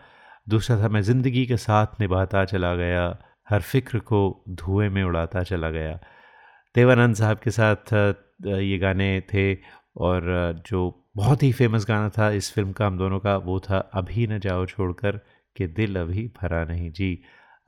दूसरा 0.48 0.82
था 0.82 0.88
मैं 0.88 1.02
ज़िंदगी 1.02 1.46
के 1.46 1.56
साथ 1.56 1.86
निभाता 2.00 2.44
चला 2.44 2.74
गया 2.74 3.18
हर 3.48 3.60
फ़िक्र 3.60 3.98
को 3.98 4.44
धुएँ 4.48 4.88
में 4.88 5.04
उड़ाता 5.04 5.42
चला 5.42 5.70
गया। 5.70 5.98
देवानंद 6.78 7.14
साहब 7.16 7.38
के 7.38 7.50
साथ 7.50 7.92
ये 8.46 8.78
गाने 8.78 9.10
थे 9.32 9.52
और 9.98 10.62
जो 10.66 10.80
बहुत 11.16 11.42
ही 11.42 11.50
फ़ेमस 11.52 11.84
गाना 11.88 12.08
था 12.08 12.30
इस 12.32 12.52
फ़िल्म 12.54 12.72
का, 12.72 12.86
हम 12.86 12.98
दोनों 12.98 13.18
का, 13.20 13.36
वो 13.36 13.58
था 13.60 13.78
अभी 13.94 14.26
न 14.26 14.38
जाओ 14.40 14.66
छोड़कर 14.66 15.16
कि 15.56 15.66
दिल 15.68 15.96
अभी 15.96 16.26
भरा 16.36 16.64
नहीं। 16.64 16.90
जी, 16.90 17.18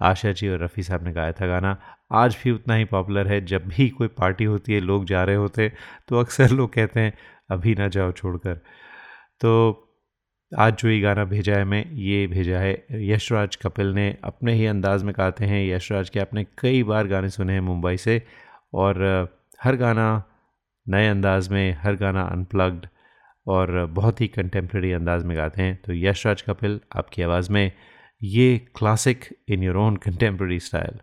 आशा 0.01 0.33
जी 0.33 0.49
और 0.49 0.63
रफ़ी 0.63 0.83
साहब 0.83 1.05
ने 1.05 1.13
गाया 1.13 1.33
था 1.33 1.47
गाना। 1.47 1.77
आज 2.13 2.37
भी 2.43 2.51
उतना 2.51 2.75
ही 2.75 2.85
पॉपुलर 2.87 3.29
है, 3.29 3.45
जब 3.47 3.67
भी 3.69 3.89
कोई 3.91 4.09
पार्टी 4.19 4.45
होती 4.45 4.73
है, 4.73 4.81
लोग 4.81 5.05
जा 5.07 5.23
रहे 5.25 5.37
होते 5.37 5.63
हैं 5.63 5.73
तो 6.09 6.19
अक्सर 6.21 6.51
लोग 6.51 6.73
कहते 6.75 7.01
हैं, 7.01 7.13
अभी 7.51 7.75
ना 7.75 7.89
जाओ 7.89 8.13
छोड़कर। 8.13 8.55
तो 9.41 9.51
आज 10.53 10.77
जो 10.77 10.89
ये 10.89 11.01
गाना 11.01 11.25
भेजा 11.25 11.55
है, 11.55 11.65
मैं 11.65 11.85
ये 11.95 12.27
भेजा 12.27 12.59
है, 12.59 12.85
यशराज 13.09 13.57
कपिल 13.57 13.93
ने 13.95 14.07
अपने 14.25 14.55
ही 14.55 14.67
अंदाज 14.67 15.03
में 15.03 15.13
गाते 15.17 15.45
हैं। 15.45 15.67
यशराज 15.67 16.11
के 16.11 16.21
आपने 16.21 16.45
कई 16.59 16.83
बार 16.85 17.07
गाने 17.09 17.29
सुने 17.31 17.53
हैं 17.53 17.61
मुंबई 17.63 17.97
से। 17.99 18.23
और 18.75 19.03
हर 19.63 19.77
गाना 19.77 20.23
नए 20.89 21.09
अंदाज 21.09 21.49
में, 21.49 21.77
हर 21.83 21.97
गाना 21.97 22.23
अनप्लग्ड 22.23 22.87
और 23.47 23.87
बहुत 23.87 24.21
ही 24.21 24.29
कंटेम्प्रेरी 24.29 24.93
अंदाज 24.93 25.25
में 25.25 25.37
गाते 25.37 25.63
हैं। 25.63 25.77
तो 25.85 25.93
यशराज 25.95 26.43
कपिल, 26.43 26.81
आपकी 26.97 27.23
आवाज़ 27.23 27.53
में 27.53 27.73
ये 28.23 28.59
classic 28.77 29.25
in 29.49 29.63
your 29.63 29.77
own 29.77 29.97
contemporary 29.97 30.61
style 30.61 30.99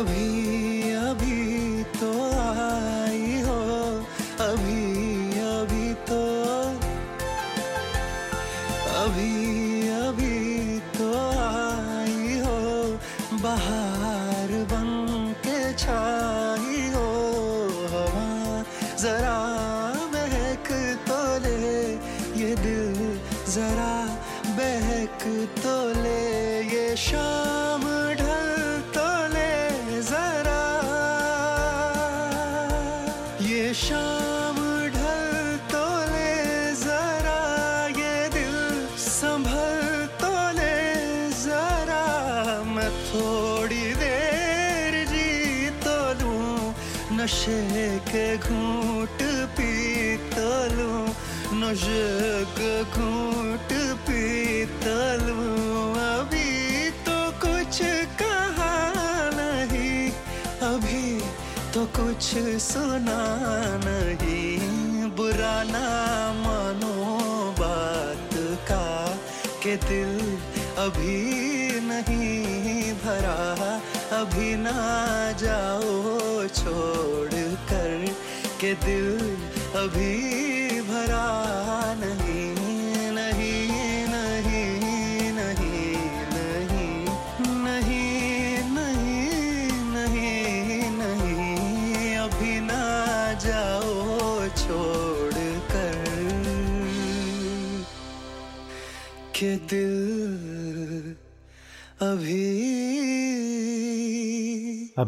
सुना 0.00 0.39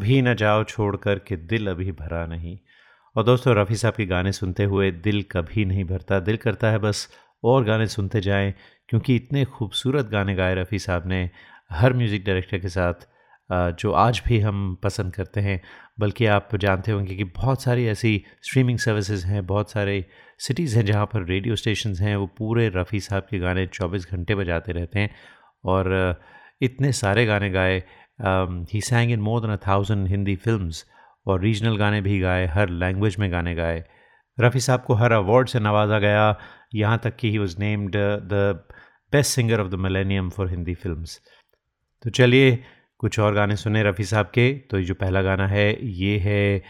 अभी 0.03 0.21
न 0.23 0.35
जाओ 0.35 0.63
छोड़कर 0.65 1.19
के 1.19 1.37
दिल 1.49 1.67
अभी 1.71 1.93
भरा 1.93 2.25
नहीं। 2.27 2.57
और 3.17 3.25
दोस्तों, 3.25 3.55
रफ़ी 3.57 3.77
साहब 3.77 3.95
के 3.95 4.07
गाने 4.07 4.33
सुनते 4.33 4.65
हुए 4.65 4.91
दिल 4.91 5.23
कभी 5.33 5.65
नहीं 5.65 5.85
भरता। 5.85 6.19
दिल 6.21 6.37
करता 6.37 6.71
है 6.71 6.79
बस 6.79 7.07
और 7.45 7.65
गाने 7.65 7.87
सुनते 7.87 8.21
जाएँ, 8.21 8.53
क्योंकि 8.89 9.17
इतने 9.17 9.45
खूबसूरत 9.45 10.07
गाने 10.07 10.35
गाए 10.35 10.55
रफ़ी 10.55 10.79
साहब 10.79 11.07
ने 11.07 11.29
हर 11.73 11.93
म्यूज़िक 11.93 12.25
डायरेक्टर 12.25 12.59
के 12.59 12.69
साथ 12.69 13.07
जो 13.79 13.93
आज 13.93 14.23
भी 14.27 14.41
हम 14.41 14.75
पसंद 14.83 15.15
करते 15.15 15.41
हैं। 15.41 15.61
बल्कि 16.01 16.27
आप 16.29 16.57
जानते 16.57 16.93
होंगे 16.93 17.17
कि 17.17 17.25
बहुत 17.39 17.63
सारी 17.63 17.87
ऐसी 17.87 18.25
स्ट्रीमिंग 18.43 18.79
सर्विसेज़ 18.79 19.27
हैं, 19.27 19.47
बहुत 19.47 19.71
सारे 19.71 20.05
सिटीज़ 20.41 20.77
हैं 20.77 20.85
जहाँ 20.87 21.07
पर 21.07 21.27
रेडियो 21.27 21.57
स्टेशन 21.57 21.95
हैं, 21.97 22.17
वो 22.17 22.27
पूरे 22.39 22.69
रफ़ी 22.75 23.01
साहब 23.01 23.27
के 23.31 23.39
गाने 23.39 23.67
24 23.69 24.11
घंटे 24.11 24.35
बजाते 24.35 24.73
रहते 24.73 24.99
हैं। 24.99 25.11
और 25.65 26.21
इतने 26.63 26.93
सारे 26.95 27.25
गाने 27.27 27.49
गाए 27.51 27.83
ही 28.73 28.81
sang 28.81 29.13
in 29.13 29.21
more 29.21 29.41
than 29.41 29.51
a 29.51 29.57
thousand 29.67 30.07
Hindi 30.09 30.37
films 30.37 30.85
और 31.27 31.41
रीजनल 31.41 31.77
गाने 31.77 32.01
भी 32.01 32.19
गाए, 32.21 32.47
हर 32.47 32.69
लैंग्वेज 32.69 33.17
में 33.19 33.31
गाने 33.33 33.55
गाए। 33.55 33.85
रफ़ी 34.39 34.61
साहब 34.61 34.83
को 34.83 34.95
हर 34.95 35.13
अवार्ड 35.13 35.49
से 35.49 35.61
नवाजा 35.61 35.99
गया। 35.99 36.37
यहाँ 36.75 36.99
तक 36.99 37.17
कि 37.17 37.31
he 37.31 37.39
was 37.39 37.59
named 37.59 37.97
the 37.97 38.65
best 39.13 39.35
singer 39.35 39.61
of 39.61 39.69
the 39.69 39.75
millennium 39.81 40.31
for 40.31 40.49
Hindi 40.51 40.75
films 40.75 41.21
तो 42.05 42.11
चलिए, 42.11 42.59
कुछ 43.01 43.19
और 43.19 43.35
गाने 43.35 43.57
सुने 43.57 43.83
रफ़ी 43.83 44.05
साहब 44.05 44.27
के। 44.27 44.53
तो 44.71 44.81
जो 44.81 44.95
पहला 44.95 45.23
गाना 45.23 45.47
है, 45.49 45.87
ये 45.87 46.19
है, 46.19 46.63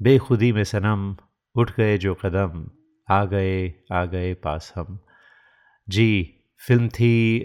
बेखुदी 0.00 0.52
में 0.52 0.62
सनम, 0.64 1.16
उठ 1.56 1.70
गए 1.76 1.98
जो 1.98 2.14
कदम, 2.14 2.64
आ 3.08 3.24
गए 3.24 3.74
आ 3.92 4.04
गए 4.04 4.32
पास 4.34 4.72
हम। 4.76 4.98
जी 5.88 6.38
फ़िल्म 6.62 6.88
थी 6.88 7.44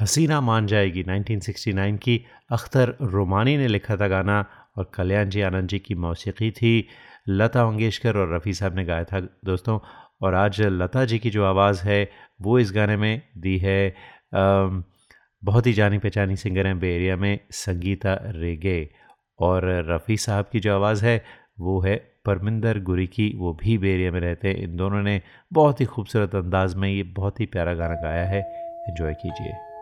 हसीना 0.00 0.40
मान 0.40 0.66
जाएगी 0.66 1.02
1969 1.04 1.98
की 1.98 2.24
अख्तर 2.52 2.96
रोमानी 3.02 3.56
ने 3.56 3.66
लिखा 3.68 3.96
था 3.96 4.08
गाना 4.08 4.44
और 4.78 4.90
कल्याण 4.94 5.28
जी 5.30 5.40
आनंद 5.42 5.68
जी 5.68 5.78
की 5.78 5.94
मौसीकी 5.96 6.50
थी, 6.50 6.88
लता 7.28 7.66
मंगेशकर 7.66 8.16
और 8.16 8.34
रफ़ी 8.34 8.52
साहब 8.54 8.76
ने 8.76 8.84
गाया 8.84 9.04
था। 9.04 9.20
दोस्तों, 9.44 9.78
और 10.22 10.34
आज 10.34 10.60
लता 10.62 11.04
जी 11.04 11.18
की 11.18 11.30
जो 11.30 11.44
आवाज़ 11.44 11.82
है, 11.82 12.10
वो 12.40 12.58
इस 12.58 12.72
गाने 12.74 12.96
में 12.96 13.22
दी 13.38 13.56
है 13.58 13.94
बहुत 14.32 15.66
ही 15.66 15.72
जानी 15.72 15.98
पहचानी 15.98 16.36
सिंगर 16.36 16.66
हैं, 16.66 16.78
बे 16.80 16.94
एरिया 16.96 17.16
में 17.16 17.38
संगीता 17.52 18.14
रेगे 18.26 18.88
और 19.38 19.64
रफ़ी 19.88 20.16
साहब 20.16 20.48
की 20.52 20.60
जो 20.60 20.74
आवाज़ 20.74 21.04
है, 21.04 21.24
वो 21.60 21.80
है 21.80 21.96
परमिंदर 22.24 22.78
गुरी 22.78 23.06
की, 23.06 23.34
वो 23.36 23.52
भी 23.52 23.78
बेरिया 23.78 24.12
में 24.12 24.20
रहते 24.20 24.48
हैं। 24.48 24.56
इन 24.56 24.76
दोनों 24.76 25.02
ने 25.02 25.22
बहुत 25.52 25.80
ही 25.80 25.86
खूबसूरत 25.86 26.34
अंदाज 26.34 26.74
में 26.74 26.88
ये 26.88 27.02
बहुत 27.02 27.40
ही 27.40 27.46
प्यारा 27.46 27.74
गाना 27.74 27.94
गाया 27.94 28.24
है। 28.24 28.40
एंजॉय 28.88 29.14
कीजिए। 29.14 29.73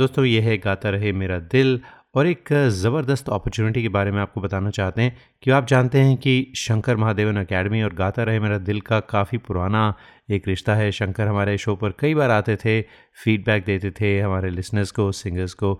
दोस्तों 0.00 0.24
ये 0.24 0.40
है 0.40 0.56
गाता 0.58 0.90
रहे 0.90 1.10
मेरा 1.12 1.38
दिल 1.52 1.80
और 2.14 2.26
एक 2.26 2.52
ज़बरदस्त 2.74 3.28
अपॉर्चुनिटी 3.28 3.82
के 3.82 3.88
बारे 3.88 4.10
में 4.10 4.20
आपको 4.20 4.40
बताना 4.40 4.70
चाहते 4.70 5.02
हैं 5.02 5.16
कि 5.42 5.50
आप 5.50 5.66
जानते 5.66 6.00
हैं 6.00 6.16
कि 6.16 6.52
शंकर 6.56 6.96
महादेवन 6.96 7.38
एकेडमी 7.38 7.82
और 7.82 7.94
गाता 7.94 8.22
रहे 8.22 8.40
मेरा 8.40 8.58
दिल 8.60 8.80
का 8.80 9.00
काफ़ी 9.10 9.38
पुराना 9.38 9.82
एक 10.30 10.48
रिश्ता 10.48 10.74
है। 10.74 10.90
शंकर 10.92 11.26
हमारे 11.28 11.56
शो 11.58 11.74
पर 11.76 11.94
कई 12.00 12.14
बार 12.14 12.30
आते 12.30 12.56
थे 12.56 12.80
फीडबैक 13.24 13.64
देते 13.64 13.90
थे 14.00 14.18
हमारे 14.20 14.50
लिसनर्स 14.50 14.90
को 14.90 15.10
सिंगर्स 15.12 15.54
को। 15.54 15.74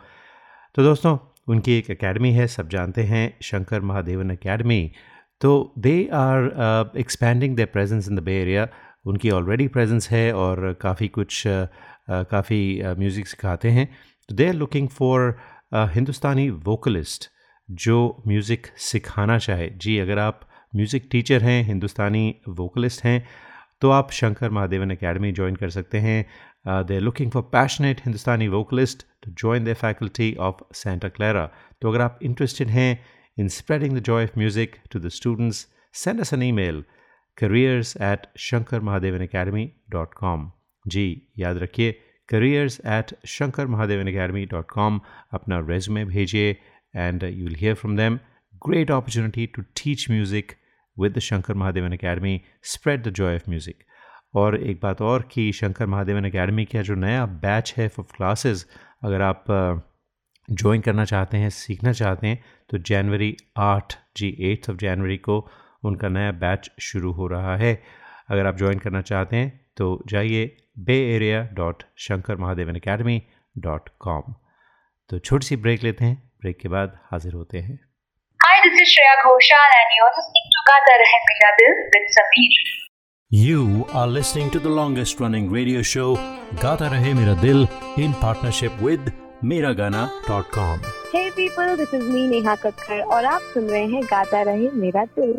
तो 0.74 0.82
दोस्तों 0.82 1.16
उनकी 1.48 1.78
एक 1.78 1.90
एकेडमी 1.90 2.32
है 2.32 2.46
सब 2.48 2.68
जानते 2.68 3.02
हैं 3.04 3.24
शंकर 3.42 3.80
महादेवन 3.82 4.30
एकेडमी 4.30 4.80
तो 5.40 5.56
they 5.78 5.96
are 6.14 6.92
expanding 6.98 7.56
the 7.56 7.68
presence 7.72 8.08
in 8.08 8.16
the 8.16 8.22
Bay 8.22 8.40
Area 8.42 8.68
उनकी 9.06 9.30
ऑलरेडी 9.30 9.68
प्रेजेंस 9.68 10.10
है 10.10 10.32
और 10.34 10.72
काफ़ी 10.80 11.06
कुछ 11.08 11.46
uh, 11.46 11.52
uh, 11.52 12.24
काफ़ी 12.30 12.60
म्यूज़िक 12.98 13.26
सिखाते 13.26 13.68
हैं। 13.70 13.88
तो 14.30 14.36
they 14.36 14.46
are 14.48 14.54
looking 14.54 14.88
for 14.88 15.36
Hindustani 15.94 16.48
vocalist 16.66 17.28
जो 17.68 18.22
म्यूज़िक 18.28 18.66
सिखाना 18.78 19.38
चाहे। 19.38 19.68
जी, 19.70 19.98
अगर 19.98 20.18
आप 20.18 20.40
म्यूज़िक 20.76 21.08
टीचर 21.12 21.42
हैं 21.42 21.62
हिंदुस्तानी 21.64 22.34
वोकलिस्ट 22.48 23.04
हैं 23.04 23.24
तो 23.82 23.90
आप 23.90 24.10
शंकर 24.12 24.50
महादेवन 24.50 24.90
एकेडमी 24.90 25.32
ज्वाइन 25.32 25.56
कर 25.56 25.70
सकते 25.70 25.98
हैं। 25.98 26.24
They 26.86 26.94
are 26.94 27.00
looking 27.00 27.30
for 27.30 27.42
passionate 27.52 28.00
Hindustani 28.04 28.48
vocalist 28.48 29.02
to 29.24 29.32
join 29.40 29.64
the 29.64 29.74
faculty 29.80 30.34
of 30.48 30.62
Santa 30.74 31.08
Clara 31.08 31.46
तो 31.82 31.88
अगर 31.90 32.00
आप 32.00 32.18
इंटरेस्टेड 32.22 32.68
हैं 32.68 33.04
in 33.36 33.48
spreading 33.48 33.96
the 33.98 34.02
joy 34.02 34.24
of 34.24 34.38
music 34.38 34.76
to 34.92 35.00
the 35.00 35.08
students 35.18 35.66
send 35.94 36.20
us 36.20 36.32
an 36.34 36.42
email 36.42 36.84
careers 37.38 37.90
at 38.06 38.24
shankarmahadevanacademy.com 38.44 40.40
जी, 40.84 41.04
याद 41.38 41.58
रखिए 41.58 41.90
careers 42.30 42.78
at 42.96 43.12
shankarmahadevanacademy.com 43.26 45.00
अपना 45.34 45.60
resume 45.66 46.04
भेजिए 46.06 46.56
and 46.94 47.24
uh, 47.24 47.26
you'll 47.26 47.60
hear 47.64 47.74
from 47.74 47.96
them 47.96 48.20
great 48.62 48.90
opportunity 48.90 49.46
to 49.46 49.64
teach 49.74 50.08
music 50.08 50.58
with 50.96 51.14
the 51.14 51.20
Shankar 51.20 51.54
Mahadevan 51.54 51.94
Academy 51.94 52.44
spread 52.62 53.04
the 53.04 53.10
joy 53.10 53.34
of 53.34 53.48
music 53.48 53.86
और 54.34 54.56
एक 54.62 54.80
बात 54.82 55.00
और 55.02 55.22
कि 55.32 55.50
शंकर 55.52 55.86
महादेवन 55.86 56.24
एकेडमी 56.24 56.64
का 56.64 56.82
जो 56.82 56.94
नया 56.94 57.24
बैच 57.26 57.74
है 57.76 57.86
फॉर 57.88 58.04
क्लासेस 58.16 58.66
अगर 59.04 59.22
आप 59.22 59.44
ज्वाइन 60.48 60.80
करना 60.80 61.04
चाहते 61.04 61.36
हैं 61.36 61.48
सीखना 61.50 61.92
चाहते 61.92 62.26
हैं 62.26 62.42
तो 62.70 62.78
जनवरी 62.90 63.36
आठ 63.58 63.94
जी 64.16 64.28
एट्थ 64.50 64.70
ऑफ़ 64.70 64.76
जनवरी 64.76 65.16
को 65.28 65.38
उनका 65.84 66.08
नया 66.08 66.32
बैच 66.44 66.70
शुरू 66.80 67.12
हो 67.12 67.26
रहा 67.26 67.56
है 67.56 67.74
अगर 68.28 68.46
आप 68.46 68.56
ज्वाइन 68.58 68.78
करना 68.78 69.00
चाहते 69.02 69.36
हैं 69.36 69.60
तो 69.76 70.02
जाइए 70.06 70.56
Bay 70.88 70.94
Area 71.14 71.40
dot 71.60 71.82
Shankar 72.06 72.36
Mahadevan 72.42 72.74
academy 72.80 73.20
dot 73.66 73.88
com 74.06 74.34
तो 75.10 75.18
छोटी 75.28 75.46
सी 75.46 75.56
ब्रेक 75.66 75.82
लेते 75.82 76.04
हैं 76.04 76.16
ब्रेक 76.42 76.58
के 76.60 76.68
बाद 76.74 76.98
हाजिर 77.12 77.32
होते 77.42 77.58
हैं 77.68 77.78
Hi, 78.40 78.52
this 78.64 78.76
is 78.82 78.90
Shreya 78.90 79.16
Ghoshal 79.22 79.72
and 79.78 79.90
you're 79.96 80.12
listening 80.14 80.46
to 80.52 80.60
Gata 80.68 80.92
Rahe 81.00 81.18
Mera 81.26 81.50
Dil 81.58 81.74
with 81.94 82.06
Sameer. 82.14 82.70
You 83.30 83.64
are 84.00 84.06
listening 84.14 84.48
to 84.54 84.60
the 84.66 84.72
longest 84.78 85.20
running 85.24 85.50
radio 85.56 85.82
show, 85.90 86.06
Gata 86.62 86.88
Rahe 86.94 87.10
Mera 87.18 87.34
Dil, 87.42 87.60
in 88.06 88.14
partnership 88.22 88.80
with 88.88 89.12
Miragana.com. 89.52 90.80
Hey 91.12 91.30
people, 91.36 91.76
this 91.76 91.92
is 91.92 92.08
me 92.08 92.24
Neha 92.32 92.56
Kakkar 92.64 93.00
और 93.16 93.24
आप 93.34 93.50
सुन 93.54 93.68
रहे 93.70 93.84
हैं 93.92 94.02
गाता 94.10 94.42
रहे 94.50 94.70
मेरा 94.80 95.04
दिल 95.18 95.38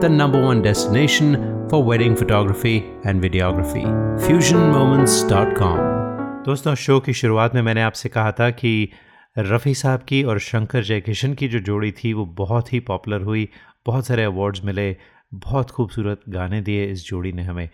the 0.00 0.08
number 0.08 0.42
one 0.42 0.62
destination 0.62 1.36
for 1.70 1.82
wedding 1.82 2.14
photography 2.16 2.84
and 3.04 3.22
videography. 3.22 3.84
FusionMoments.com. 4.20 5.78
दोस्तों, 6.44 6.74
show 6.74 7.00
की 7.00 7.12
शुरुआत 7.12 7.54
में 7.54 7.62
मैंने 7.62 7.82
आपसे 7.82 8.08
कहा 8.08 8.32
था 8.32 8.50
कि 8.50 8.88
रफ़ी 9.38 9.74
साहब 9.74 10.00
की 10.00 10.22
और 10.22 10.38
शंकर 10.38 10.82
जयकिशन 10.82 11.34
की 11.34 11.48
जो 11.48 11.58
जोड़ी 11.58 11.92
थी, 11.92 12.12
वो 12.12 12.26
बहुत 12.26 12.72
ही 12.72 12.80
पॉपुलर 12.80 13.22
हुई, 13.22 13.48
बहुत 13.86 14.06
सारे 14.06 14.24
अवार्ड्स 14.24 14.64
मिले, 14.64 14.96
बहुत 15.34 15.70
खूबसूरत 15.70 16.20
गाने 16.28 16.60
दिए 16.60 16.86
इस 16.86 17.06
जोड़ी 17.06 17.32
ने 17.32 17.42
हमें 17.42 17.68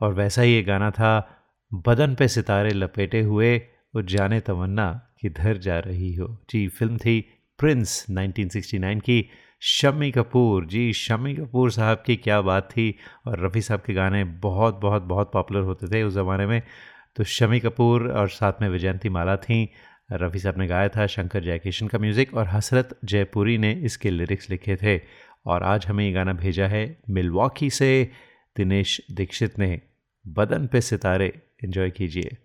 और 0.00 0.14
वैसा 0.14 0.42
ही 0.42 0.54
ये 0.54 0.62
गाना 0.62 0.90
था, 0.90 1.38
बदन 1.74 2.14
पे 2.14 2.28
सितारे 2.28 2.70
लपेटे 2.70 3.20
हुए, 3.20 3.56
वो 3.94 4.02
जाने 4.02 4.40
तमन्ना 4.40 5.10
किधर 5.20 5.56
जा 5.56 5.78
रही 5.78 6.14
हो 6.14 6.38
जी, 6.50 6.68
फ़िल्म 6.68 6.96
थी 6.96 7.42
प्रिंस 7.58 8.06
1969 8.10 9.00
की 9.00 9.30
शम्मी 9.68 10.10
कपूर। 10.10 10.66
जी, 10.66 10.92
शम्मी 10.92 11.34
कपूर 11.34 11.70
साहब 11.70 12.02
की 12.06 12.16
क्या 12.16 12.40
बात 12.40 12.68
थी 12.70 12.94
और 13.26 13.46
रफ़ी 13.46 13.60
साहब 13.60 13.80
के 13.80 13.94
गाने 13.94 14.24
बहुत 14.24 14.74
बहुत 14.74 15.02
बहुत 15.02 15.32
पॉपुलर 15.32 15.60
होते 15.60 15.86
थे 15.86 16.02
उस 16.02 16.12
ज़माने 16.14 16.46
में। 16.46 16.62
तो 17.16 17.24
शमी 17.24 17.60
कपूर 17.60 18.08
और 18.12 18.28
साथ 18.28 18.52
में 18.62 18.68
विजयंती 18.68 19.08
माला 19.08 19.36
थी। 19.36 19.72
रफ़ी 20.12 20.38
साहब 20.38 20.58
ने 20.58 20.66
गाया 20.66 20.88
था 20.88 21.06
शंकर 21.06 21.44
जयकिशन 21.44 21.88
का 21.88 21.98
म्यूज़िक 21.98 22.34
और 22.34 22.48
हसरत 22.48 22.98
जयपुरी 23.04 23.58
ने 23.58 23.72
इसके 23.72 24.10
लिरिक्स 24.10 24.50
लिखे 24.50 24.76
थे। 24.76 25.00
और 25.46 25.62
आज 25.62 25.86
हमें 25.86 26.04
ये 26.04 26.12
गाना 26.12 26.32
भेजा 26.32 26.66
है 26.66 26.98
मिलवॉकी 27.10 27.70
से। 27.70 28.10
दिनेश 28.56 29.00
दीक्षित 29.12 29.58
ने 29.58 29.80
बदन 30.28 30.66
पे 30.66 30.80
सितारे। 30.80 31.26
एंजॉय 31.64 31.90
कीजिए। 31.90 32.36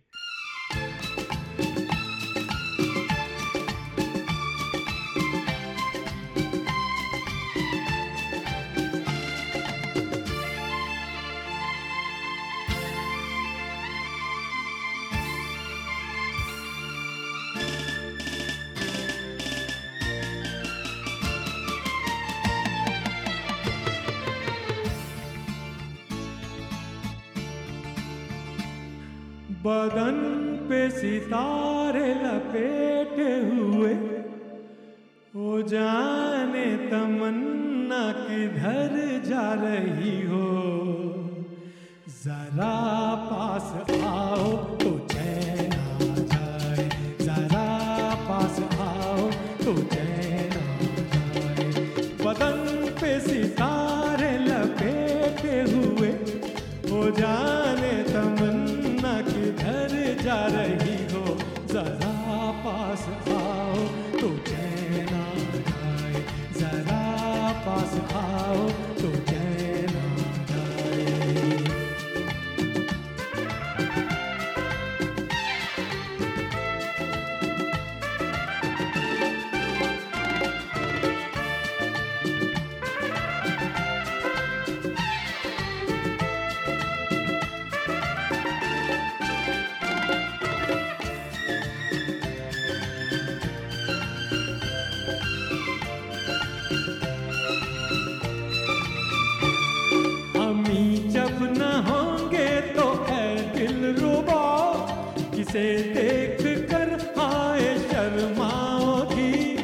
किसे 105.51 105.71
देख 105.93 106.69
कर 106.69 106.89
आए 107.21 107.71
शर्माओगी। 107.79 109.55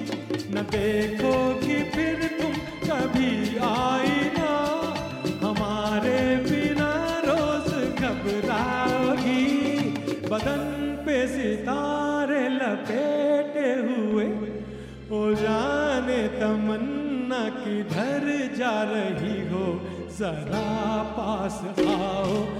न 0.51 0.63
देखोगी 0.71 1.77
फिर 1.91 2.23
तुम 2.39 2.53
कभी 2.83 3.31
आई 3.67 4.17
ना। 4.35 4.49
हमारे 5.43 6.19
बिना 6.43 6.91
रोज 7.25 7.69
घबराओगी। 8.01 9.45
बदन 10.27 10.65
पे 11.05 11.17
सितारे 11.27 12.43
लपेटे 12.49 13.71
हुए। 13.87 14.27
ओ 15.11 15.23
जाने 15.35 16.21
तमन्ना 16.37 17.43
किधर 17.63 18.27
जा 18.57 18.75
रही 18.91 19.39
हो, 19.47 19.65
जरा 20.19 20.67
पास 21.17 21.61
आओ। 21.87 22.56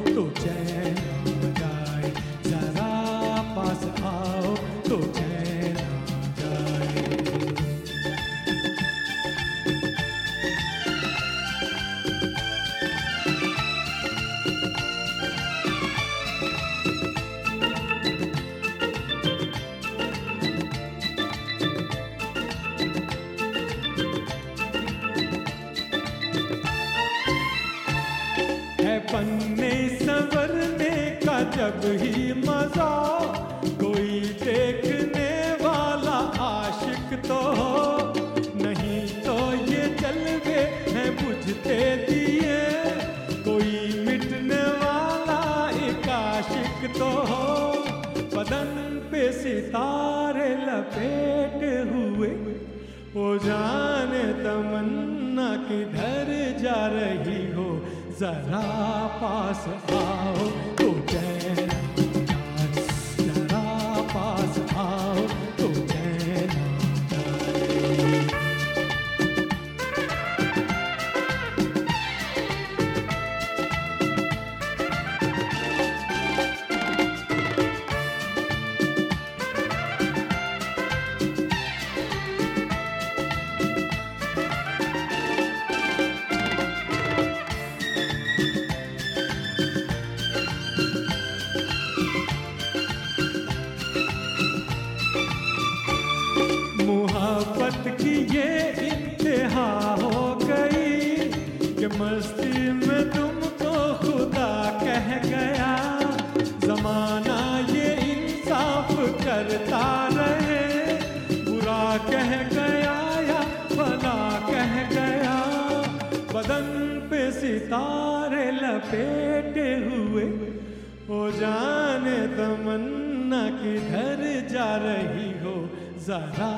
जरा 126.07 126.51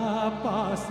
पास 0.43 0.85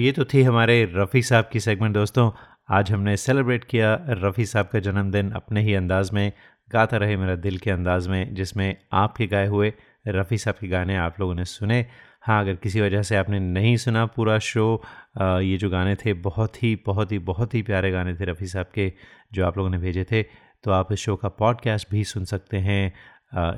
ये 0.00 0.12
तो 0.12 0.24
थी 0.24 0.42
हमारे 0.42 0.84
रफ़ी 0.94 1.20
साहब 1.22 1.48
की 1.52 1.60
सेगमेंट 1.60 1.94
दोस्तों। 1.94 2.30
आज 2.70 2.90
हमने 2.92 3.16
सेलिब्रेट 3.16 3.64
किया 3.64 3.92
रफ़ी 4.08 4.46
साहब 4.46 4.66
का 4.66 4.78
जन्मदिन 4.78 5.30
अपने 5.30 5.62
ही 5.62 5.74
अंदाज़ 5.74 6.12
में 6.14 6.32
गाता 6.72 6.96
रहे 6.96 7.16
मेरा 7.16 7.34
दिल 7.36 7.58
के 7.58 7.70
अंदाज़ 7.70 8.08
में 8.08 8.34
जिसमें 8.34 8.76
आपके 8.92 9.26
गाए 9.26 9.46
हुए 9.46 9.72
रफ़ी 10.08 10.38
साहब 10.38 10.56
के 10.60 10.68
गाने 10.68 10.96
आप 10.96 11.20
लोगों 11.20 11.34
ने 11.34 11.44
सुने। 11.44 11.84
हाँ 12.22 12.40
अगर 12.42 12.54
किसी 12.54 12.80
वजह 12.80 13.02
से 13.02 13.16
आपने 13.16 13.40
नहीं 13.40 13.76
सुना 13.76 14.06
पूरा 14.06 14.38
शो 14.38 14.82
आ, 15.20 15.40
ये 15.40 15.56
जो 15.56 15.70
गाने 15.70 15.94
थे 15.94 16.12
बहुत 16.22 16.62
ही 16.62 16.74
बहुत 16.86 17.12
ही 17.12 17.18
बहुत 17.28 17.54
ही 17.54 17.62
प्यारे 17.62 17.90
गाने 17.90 18.14
थे 18.14 18.24
रफ़ी 18.24 18.46
साहब 18.46 18.70
के 18.74 18.92
जो 19.32 19.46
आप 19.46 19.58
लोगों 19.58 19.70
ने 19.70 19.78
भेजे 19.78 20.04
थे। 20.04 20.22
तो 20.22 20.70
आप 20.70 20.92
इस 20.92 20.98
शो 20.98 21.16
का 21.16 21.28
पॉडकास्ट 21.38 21.90
भी 21.90 22.04
सुन 22.04 22.24
सकते 22.24 22.56
हैं। 22.58 22.92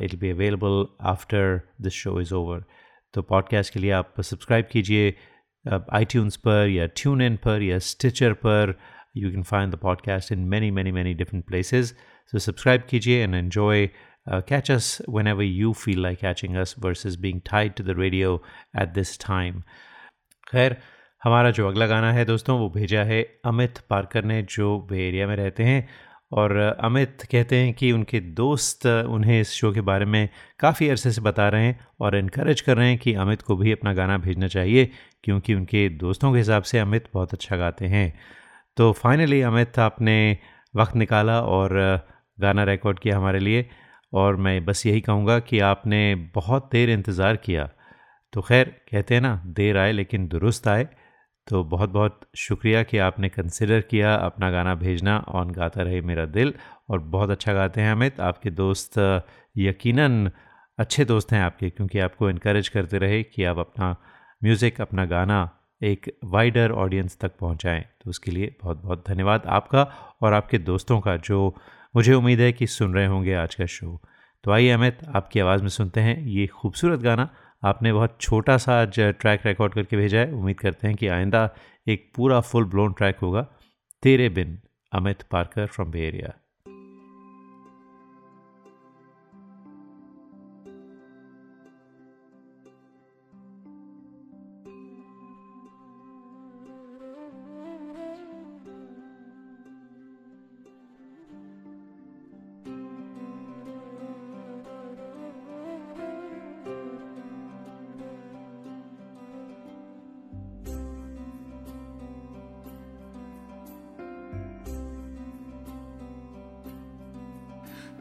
It 0.02 0.14
be 0.20 0.30
available 0.30 0.86
after 1.08 1.60
this 1.80 1.92
show 1.94 2.20
is 2.20 2.34
over 2.34 2.64
तो 3.14 3.22
पॉडकास्ट 3.22 3.72
के 3.74 3.80
लिए 3.80 3.90
आप 3.92 4.20
सब्सक्राइब 4.20 4.66
कीजिए। 4.72 5.14
आई 5.68 6.04
पर 6.14 6.68
या 6.68 6.84
इन 7.24 7.36
पर 7.36 7.62
या 7.62 7.78
स्टिचर 7.78 8.32
पर 8.32 8.78
you 9.16 9.30
can 9.30 9.42
find 9.42 9.72
the 9.72 9.76
podcast 9.76 10.32
in 10.32 10.38
many 10.38 10.70
many 10.70 10.92
many 10.92 11.14
different 11.14 11.44
places 11.44 11.96
so 12.26 12.38
subscribe 12.38 12.82
कीजिए 12.88 13.22
and 13.22 13.34
enjoy 13.34 13.88
catch 14.28 14.70
us 14.70 15.00
whenever 15.00 15.42
you 15.42 15.70
feel 15.74 15.96
like 15.96 16.20
catching 16.20 16.56
us 16.56 16.74
versus 16.86 17.16
being 17.16 17.40
tied 17.40 17.70
to 17.80 17.86
the 17.86 17.94
radio 17.94 18.38
at 18.78 18.94
this 18.94 19.18
time. 19.18 19.62
खैर, 20.52 20.76
हमारा 21.24 21.50
जो 21.50 21.68
अगला 21.68 21.86
गाना 21.86 22.12
है 22.12 22.24
दोस्तों, 22.24 22.58
वो 22.58 22.70
भेजा 22.70 23.02
है 23.02 23.40
अमित 23.44 23.78
पारकर 23.78 24.24
ने, 24.24 24.42
जो 24.42 24.80
बे 24.90 25.08
एरिया 25.08 25.26
में 25.26 25.36
रहते 25.36 25.62
हैं 25.62 25.88
और 26.32 26.56
अमित 26.56 27.22
कहते 27.32 27.56
हैं 27.56 27.72
कि 27.74 27.90
उनके 27.92 28.20
दोस्त 28.34 28.86
उन्हें 28.86 29.40
इस 29.40 29.50
शो 29.52 29.72
के 29.72 29.80
बारे 29.80 30.04
में 30.04 30.28
काफ़ी 30.60 30.88
अरसे 30.88 31.10
से 31.12 31.20
बता 31.20 31.48
रहे 31.48 31.64
हैं 31.64 31.78
और 32.00 32.16
इनक्रेज 32.16 32.60
कर 32.60 32.76
रहे 32.76 32.88
हैं 32.88 32.98
कि 32.98 33.14
अमित 33.14 33.42
को 33.42 33.56
भी 33.56 33.72
अपना 33.72 33.92
गाना 33.94 34.16
भेजना 34.18 34.48
चाहिए, 34.48 34.88
क्योंकि 35.24 35.54
उनके 35.54 35.88
दोस्तों 35.88 36.32
के 36.32 36.38
हिसाब 36.38 36.62
से 36.62 36.78
अमित 36.78 37.08
बहुत 37.14 37.32
अच्छा 37.32 37.56
गाते 37.56 37.86
हैं। 37.86 38.12
तो 38.76 38.90
फाइनली 38.92 39.40
अमित 39.42 39.78
आपने 39.78 40.16
वक्त 40.74 40.96
निकाला 40.96 41.40
और 41.40 41.78
गाना 42.40 42.64
रिकॉर्ड 42.64 42.98
किया 42.98 43.16
हमारे 43.16 43.38
लिए, 43.38 43.68
और 44.12 44.36
मैं 44.36 44.64
बस 44.64 44.86
यही 44.86 45.00
कहूँगा 45.00 45.38
कि 45.40 45.58
आपने 45.60 46.14
बहुत 46.34 46.68
देर 46.72 46.90
इंतज़ार 46.90 47.36
किया। 47.36 47.68
तो 48.32 48.40
खैर, 48.40 48.64
कहते 48.92 49.14
हैं 49.14 49.20
ना, 49.22 49.42
देर 49.46 49.78
आए 49.78 49.92
लेकिन 49.92 50.26
दुरुस्त 50.28 50.68
आए। 50.68 50.88
तो 51.46 51.62
बहुत 51.64 51.90
बहुत 51.90 52.20
शुक्रिया 52.38 52.82
कि 52.82 52.98
आपने 52.98 53.28
कंसिडर 53.28 53.80
किया 53.80 54.14
अपना 54.16 54.50
गाना 54.50 54.74
भेजना 54.74 55.16
ऑन 55.28 55.50
गाता 55.50 55.82
रहे 55.82 56.00
मेरा 56.00 56.24
दिल। 56.26 56.54
और 56.90 56.98
बहुत 56.98 57.30
अच्छा 57.30 57.52
गाते 57.52 57.80
हैं 57.80 57.92
अमित। 57.92 58.20
आपके 58.20 58.50
दोस्त, 58.50 58.98
यकीनन 59.56 60.30
अच्छे 60.78 61.04
दोस्त 61.04 61.32
हैं 61.32 61.40
आपके, 61.42 61.70
क्योंकि 61.70 61.98
आपको 61.98 62.30
इनक्रेज 62.30 62.68
करते 62.68 62.98
रहे 62.98 63.22
कि 63.22 63.44
आप 63.44 63.58
अपना 63.58 63.96
म्यूज़िक 64.42 64.80
अपना 64.80 65.04
गाना 65.06 65.48
एक 65.80 66.10
वाइडर 66.24 66.72
ऑडियंस 66.72 67.18
तक 67.20 67.36
पहुंचाएँ। 67.40 67.82
तो 67.82 68.10
उसके 68.10 68.30
लिए 68.30 68.54
बहुत 68.62 68.82
बहुत 68.82 69.04
धन्यवाद 69.08 69.46
आपका 69.46 69.82
और 70.22 70.32
आपके 70.32 70.58
दोस्तों 70.60 71.00
का, 71.00 71.16
जो 71.16 71.54
मुझे 71.94 72.14
उम्मीद 72.14 72.40
है 72.40 72.52
कि 72.52 72.66
सुन 72.68 72.94
रहे 72.94 73.06
होंगे 73.06 73.34
आज 73.34 73.54
का 73.54 73.66
शो 73.66 74.00
तो 74.44 74.50
आइए 74.50 74.70
अमित, 74.70 74.98
आपकी 75.14 75.40
आवाज़ 75.40 75.62
में 75.62 75.68
सुनते 75.68 76.00
हैं 76.00 76.16
ये 76.18 76.46
खूबसूरत 76.46 77.00
गाना 77.00 77.28
आपने 77.64 77.92
बहुत 77.92 78.16
छोटा 78.20 78.56
सा 78.56 78.80
आज 78.82 79.00
ट्रैक 79.00 79.46
रिकॉर्ड 79.46 79.74
करके 79.74 79.96
भेजा 79.96 80.18
है। 80.18 80.32
उम्मीद 80.32 80.58
करते 80.58 80.86
हैं 80.86 80.96
कि 80.96 81.06
आइंदा 81.08 81.50
एक 81.88 82.12
पूरा 82.16 82.40
फुल 82.40 82.64
ब्लोन 82.64 82.92
ट्रैक 82.92 83.16
होगा। 83.16 83.46
तेरे 84.02 84.28
बिन 84.28 84.58
Amit 84.92 85.22
Parker 85.22 85.66
from 85.66 85.90
Bay 85.90 86.00
Area 86.00 86.32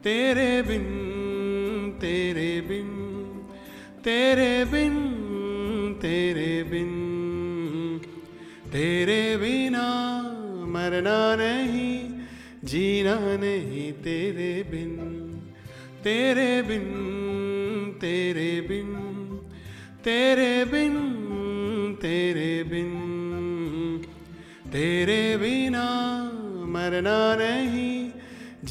तेरे 0.03 0.61
बिन 0.61 0.85
तेरे 2.01 2.61
बिन 2.61 2.89
तेरे 4.03 4.65
बिन 4.65 4.95
तेरे 6.01 6.63
बिन, 6.63 6.89
तेरे 8.73 9.37
बिना 9.37 9.85
मरना 10.73 11.19
नहीं, 11.35 11.93
जीना 12.63 13.15
नहीं 13.43 13.91
तेरे 13.91 14.51
बिन 14.71 14.93
तेरे 16.03 16.61
बिन 16.61 16.87
तेरे 18.01 18.51
बिन 18.61 18.89
तेरे 20.03 20.65
बिन 20.65 20.95
तेरे 22.01 22.63
बिन, 22.63 22.91
तेरे 24.65 25.37
बिना 25.37 25.87
मरना 26.73 27.19
नहीं 27.35 27.50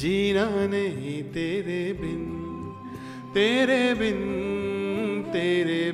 जीना 0.01 0.45
नहीं 0.65 1.21
तेरे 1.33 1.81
बिन 1.93 2.21
तेरे 3.33 3.81
बिन 3.93 4.21
तेरे 5.33 5.90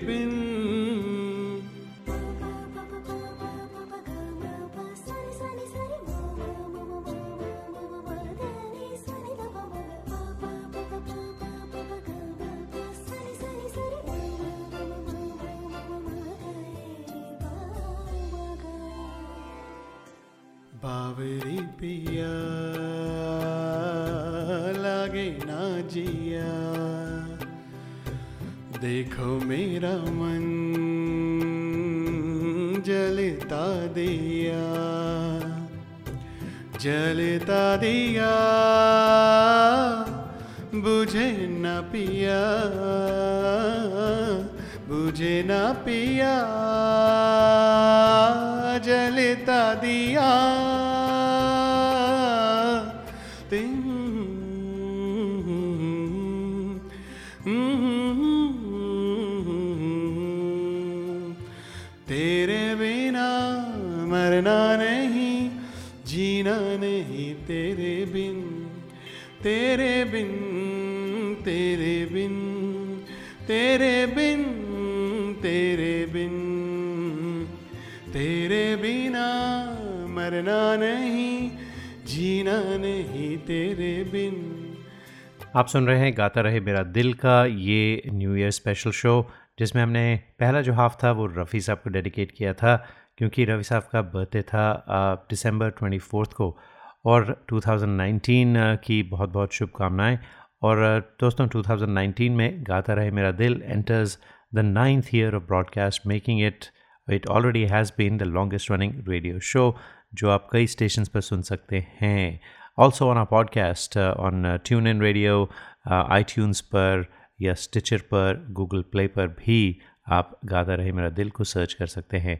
आप 85.57 85.67
सुन 85.67 85.87
रहे 85.87 85.99
हैं 85.99 86.17
गाता 86.17 86.41
रहे 86.41 86.59
मेरा 86.59 86.83
दिल 86.83 87.13
का, 87.13 87.45
ये 87.45 88.01
न्यू 88.13 88.35
ईयर 88.35 88.51
स्पेशल 88.51 88.91
शो 88.91 89.31
जिसमें 89.59 89.83
हमने 89.83 90.19
पहला 90.39 90.61
जो 90.61 90.73
हाफ़ 90.73 90.95
था 91.03 91.11
वो 91.11 91.25
रफ़ी 91.25 91.61
साहब 91.61 91.77
को 91.77 91.89
डेडिकेट 91.89 92.31
किया 92.31 92.53
था, 92.53 92.87
क्योंकि 93.17 93.45
रफ़ी 93.45 93.63
साहब 93.63 93.87
का 93.91 94.01
बर्थडे 94.01 94.41
था 94.41 94.85
दिसंबर 95.29 95.69
ट्वेंटी 95.69 95.97
फोर्थ 95.97 96.33
को। 96.33 96.57
और 97.05 97.45
2019 97.53 98.77
की 98.83 99.03
बहुत 99.03 99.29
बहुत 99.29 99.53
शुभकामनाएँ। 99.53 100.19
और 100.61 100.77
दोस्तों 101.21 101.47
2019 101.47 102.29
में 102.29 102.63
गाता 102.67 102.93
रहे 102.93 103.11
मेरा 103.11 103.31
दिल 103.31 103.61
enters 103.65 104.19
the 104.55 104.59
ninth 104.59 105.05
year 105.15 105.35
of 105.35 105.43
broadcast 105.43 106.07
making 106.07 106.41
it 106.41 106.65
it 107.11 107.27
already 107.27 107.63
has 107.63 107.91
been 107.97 108.17
the 108.17 108.23
longest 108.23 108.71
running 108.71 108.93
radio 109.07 109.39
show 109.39 109.75
जो 110.13 110.29
आप 110.29 110.49
कई 110.51 110.67
स्टेशन 110.67 111.05
पर 111.13 111.21
सुन 111.21 111.41
सकते 111.41 111.87
हैं। 112.01 112.39
Also 112.79 113.09
on 113.09 113.17
a 113.17 113.23
podcast 113.23 113.97
on 113.97 114.59
tune 114.65 114.87
in 114.87 115.01
radio 115.01 115.49
I 115.87 116.23
पर, 116.37 117.05
या 117.41 117.53
स्टिचर 117.53 117.97
पर 117.97 118.45
गूगल 118.49 118.81
प्ले 118.81 119.07
पर 119.07 119.27
भी 119.27 119.79
आप 120.07 120.39
गाता 120.45 120.75
रहे, 120.75 120.91
मेरा 120.91 121.09
दिल 121.09 121.29
को 121.29 121.43
सर्च 121.43 121.73
कर 121.73 121.87
सकते 121.87 122.17
हैं। 122.17 122.39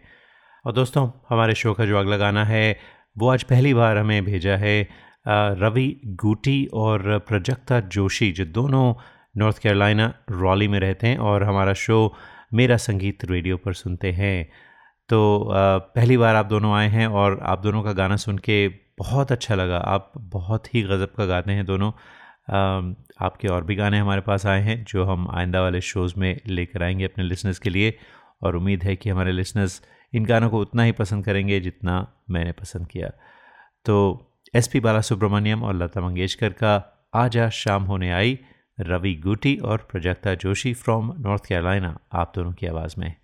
और 0.65 0.73
दोस्तों, 0.73 1.09
हमारे 1.29 1.55
शो 1.55 1.73
का 1.73 1.85
जो 1.85 1.97
अगला 1.97 2.17
गाना 2.17 2.45
है, 2.45 2.77
वो 3.17 3.29
आज 3.29 3.43
पहली 3.43 3.73
बार 3.73 3.97
हमें 3.97 4.23
भेजा 4.25 4.55
है 4.57 4.87
रवि 5.27 6.01
गूटी 6.05 6.65
और 6.73 7.17
प्रजक्ता 7.19 7.79
जोशी। 7.79 8.31
जो 8.31 8.45
दोनों 8.45 8.93
नॉर्थ 9.37 9.57
कैरोलिना 9.57 10.13
रॉली 10.31 10.67
में 10.67 10.79
रहते 10.79 11.07
हैं 11.07 11.17
और 11.17 11.43
हमारा 11.43 11.73
शो 11.73 12.13
मेरा 12.53 12.77
संगीत 12.77 13.25
रेडियो 13.25 13.57
पर 13.57 13.73
सुनते 13.73 14.11
हैं। 14.11 14.49
तो 15.09 15.19
पहली 15.95 16.17
बार 16.17 16.35
आप 16.35 16.45
दोनों 16.45 16.75
आए 16.75 16.87
हैं 16.89 17.07
और 17.07 17.39
आप 17.43 17.61
दोनों 17.61 17.83
का 17.83 17.91
गाना 17.91 18.15
सुन 18.15 18.37
के 18.37 18.86
बहुत 18.97 19.31
अच्छा 19.31 19.55
लगा। 19.55 19.77
आप 19.77 20.11
बहुत 20.17 20.75
ही 20.75 20.81
गज़ब 20.81 21.13
का 21.17 21.25
गाते 21.25 21.51
हैं 21.51 21.65
दोनों। 21.65 21.91
आपके 23.21 23.47
और 23.47 23.63
भी 23.63 23.75
गाने 23.75 23.99
हमारे 23.99 24.21
पास 24.21 24.45
आए 24.45 24.61
हैं, 24.61 24.83
जो 24.83 25.03
हम 25.03 25.27
आइंदा 25.31 25.61
वाले 25.61 25.81
शोज़ 25.81 26.13
में 26.17 26.39
लेकर 26.47 26.83
आएँगे 26.83 27.05
अपने 27.05 27.23
लिसनर्स 27.23 27.59
के 27.59 27.69
लिए। 27.69 27.97
और 28.43 28.55
उम्मीद 28.55 28.83
है 28.83 28.95
कि 28.95 29.09
हमारे 29.09 29.31
लिसनर्स 29.31 29.81
इन 30.13 30.25
गानों 30.25 30.49
को 30.49 30.59
उतना 30.59 30.83
ही 30.83 30.91
पसंद 30.91 31.25
करेंगे 31.25 31.59
जितना 31.59 32.07
मैंने 32.29 32.51
पसंद 32.51 32.87
किया। 32.87 33.09
तो 33.85 33.95
एस 34.55 34.67
पी 34.67 34.79
बाला 34.79 35.01
सुब्रमण्यम 35.01 35.63
और 35.63 35.75
लता 35.75 36.01
मंगेशकर 36.01 36.49
का 36.49 36.75
आजा 37.13 37.49
शाम 37.49 37.83
होने 37.83 38.11
आई 38.11 38.39
रवि 38.79 39.15
गुटी 39.15 39.57
और 39.57 39.87
Prajakta 39.91 40.35
Joshi 40.35 40.73
from 40.73 41.13
North 41.19 41.45
Carolina 41.45 41.97
आप 42.13 42.31
दोनों 42.35 42.53
की 42.53 42.67
आवाज़ 42.67 42.95
में। 42.97 43.15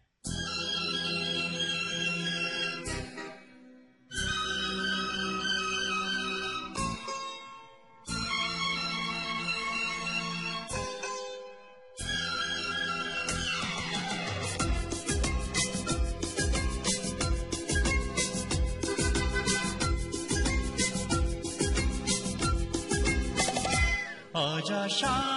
आजा 24.94 25.33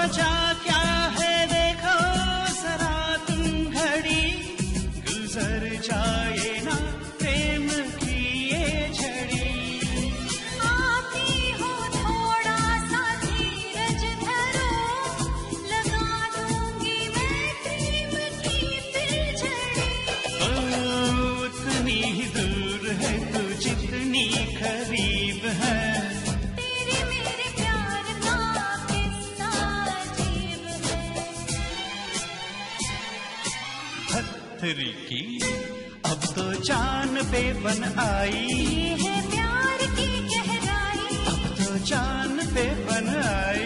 बजा 0.00 0.49
जान 37.30 37.52
बन 37.64 37.82
आई। 37.98 38.32
ये 38.32 38.88
है 39.02 39.30
प्यार 39.30 39.78
की 39.96 40.08
गहराई। 40.28 41.16
अब 41.26 41.42
तो 41.58 41.84
जान 41.84 42.36
बेबन 42.54 43.08
आई। 43.24 43.59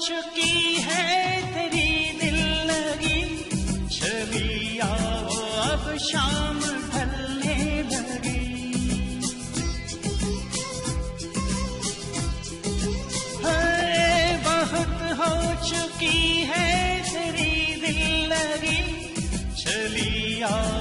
चुकी 0.00 0.74
है 0.74 1.06
तेरी 1.54 2.18
दिल 2.18 2.38
लगी। 2.70 3.22
चली 3.88 4.78
आओ, 4.78 5.28
अब 5.62 5.98
शाम 5.98 6.60
ढलने 6.60 7.82
लगी। 7.82 8.44
है 13.44 14.36
बहुत 14.44 14.96
हो 15.18 15.32
चुकी 15.66 16.42
है 16.48 17.00
तेरी 17.04 17.80
दिल 17.80 18.32
लगी। 18.32 18.82
चली 19.62 20.42
आओ 20.42 20.77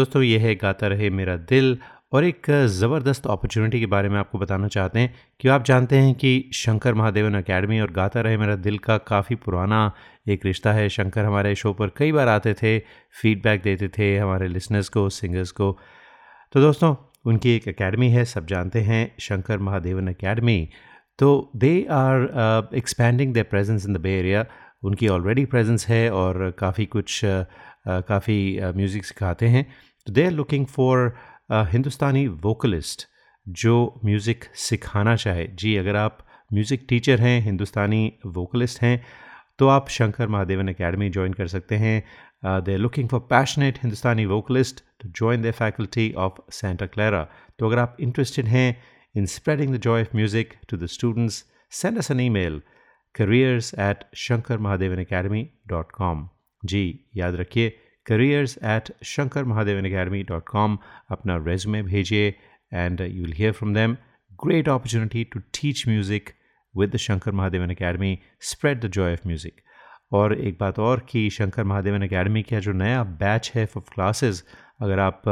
दोस्तों 0.00 0.22
ये 0.22 0.38
है 0.38 0.54
गाता 0.56 0.86
रहे 0.86 1.08
मेरा 1.12 1.34
दिल 1.48 1.76
और 2.12 2.24
एक 2.24 2.46
ज़बरदस्त 2.72 3.26
अपॉर्चुनिटी 3.26 3.80
के 3.80 3.86
बारे 3.86 4.08
में 4.08 4.18
आपको 4.18 4.38
बताना 4.38 4.68
चाहते 4.68 4.98
हैं 4.98 5.14
कि 5.40 5.48
आप 5.48 5.64
जानते 5.64 5.96
हैं 5.96 6.14
कि 6.14 6.30
शंकर 6.54 6.94
महादेवन 6.94 7.34
एकेडमी 7.36 7.80
और 7.80 7.90
गाता 7.92 8.20
रहे 8.20 8.36
मेरा 8.36 8.54
दिल 8.58 8.78
का 8.78 8.96
काफ़ी 9.10 9.36
पुराना 9.36 9.80
एक 10.28 10.46
रिश्ता 10.46 10.72
है। 10.72 10.88
शंकर 10.88 11.24
हमारे 11.24 11.54
शो 11.54 11.72
पर 11.72 11.92
कई 11.96 12.12
बार 12.12 12.28
आते 12.28 12.54
थे 12.54 12.78
फीडबैक 13.14 13.62
देते 13.62 13.88
थे 13.98 14.16
हमारे 14.16 14.48
लिसनर्स 14.48 14.88
को 14.88 15.08
सिंगर्स 15.10 15.50
को। 15.50 15.70
तो 16.52 16.60
दोस्तों, 16.60 16.94
उनकी 17.24 17.54
एक 17.56 17.68
एकेडमी 17.68 18.08
है, 18.10 18.24
सब 18.26 18.46
जानते 18.46 18.80
हैं 18.82 19.02
शंकर 19.20 19.58
महादेवन 19.60 20.08
एकेडमी 20.08 20.68
तो 21.18 21.50
they 21.56 21.74
are 21.92 22.68
expanding 22.74 23.34
the 23.34 23.44
presence 23.50 23.86
in 23.86 23.94
the 23.94 24.00
Bay 24.00 24.18
Area 24.18 24.44
उनकी 24.82 25.08
ऑलरेडी 25.10 25.44
प्रेजेंस 25.46 25.86
है 25.88 26.10
और 26.12 26.50
काफ़ी 26.58 26.86
कुछ 26.88 27.20
काफ़ी 27.86 28.38
म्यूज़िक 28.76 29.04
सिखाते 29.04 29.46
हैं। 29.48 29.66
तो 30.06 30.12
they 30.12 30.24
are 30.24 30.30
looking 30.32 30.66
for 30.66 31.14
Hindustani 31.72 32.26
vocalist 32.44 33.06
जो 33.46 34.00
म्यूज़िक 34.04 34.44
सिखाना 34.54 35.16
चाहे। 35.16 35.46
जी, 35.46 35.76
अगर 35.76 35.96
आप 35.96 36.18
म्यूज़िक 36.50 36.86
टीचर 36.88 37.20
हैं 37.20 37.40
हिंदुस्तानी 37.42 38.12
वोकलिस्ट 38.26 38.82
हैं 38.82 39.02
तो 39.58 39.68
आप 39.68 39.88
शंकर 39.88 40.28
महादेवन 40.28 40.68
एकेडमी 40.68 41.10
ज्वाइन 41.10 41.32
कर 41.32 41.46
सकते 41.48 41.74
हैं। 41.76 42.62
They 42.64 42.76
looking 42.76 43.08
for 43.08 43.20
passionate 43.30 43.78
Hindustani 43.82 44.26
vocalist 44.26 44.80
to 45.02 45.08
join 45.18 45.42
the 45.42 45.50
faculty 45.58 46.12
of 46.26 46.40
Santa 46.52 46.86
Clara 46.86 47.22
तो 47.58 47.66
अगर 47.66 47.78
आप 47.78 47.96
इंटरेस्टेड 48.00 48.46
हैं 48.48 48.82
in 49.14 49.26
spreading 49.26 49.74
the 49.74 49.80
joy 49.80 50.02
of 50.02 50.16
music 50.16 50.54
to 50.68 50.76
the 50.76 50.86
students 50.96 51.44
send 51.80 51.98
us 51.98 52.10
an 52.10 52.20
email 52.20 52.60
careers 53.14 53.68
at 53.84 54.02
shankarmahadevanacademy.com 54.22 56.18
जी, 56.62 56.82
याद 57.16 57.34
रखिए 57.36 57.72
careers 58.06 58.56
at 58.74 58.90
shankarmahadevanacademy.com 59.04 60.76
अपना 61.10 61.44
resume 61.44 61.82
भेजिए 61.82 62.34
and 62.72 63.00
you 63.00 63.22
will 63.22 63.36
hear 63.42 63.52
from 63.52 63.72
them 63.72 63.96
great 64.38 64.68
opportunity 64.68 65.24
to 65.24 65.42
teach 65.52 65.86
music 65.86 66.36
with 66.74 66.92
the 66.92 66.98
Shankar 66.98 67.32
Mahadevan 67.32 67.70
Academy 67.70 68.22
spread 68.38 68.80
the 68.80 68.88
joy 68.88 69.12
of 69.12 69.26
music 69.26 69.62
और 70.12 70.32
एक 70.40 70.56
बात 70.60 70.78
और 70.78 71.06
कि 71.08 71.28
शंकर 71.30 71.64
महादेवन 71.64 72.02
एकेडमी 72.02 72.42
का 72.42 72.60
जो 72.60 72.72
नया 72.72 73.02
बैच 73.04 73.52
है 73.54 73.66
फॉर 73.66 73.82
क्लासेस 73.94 74.44
अगर 74.82 74.98
आप 74.98 75.22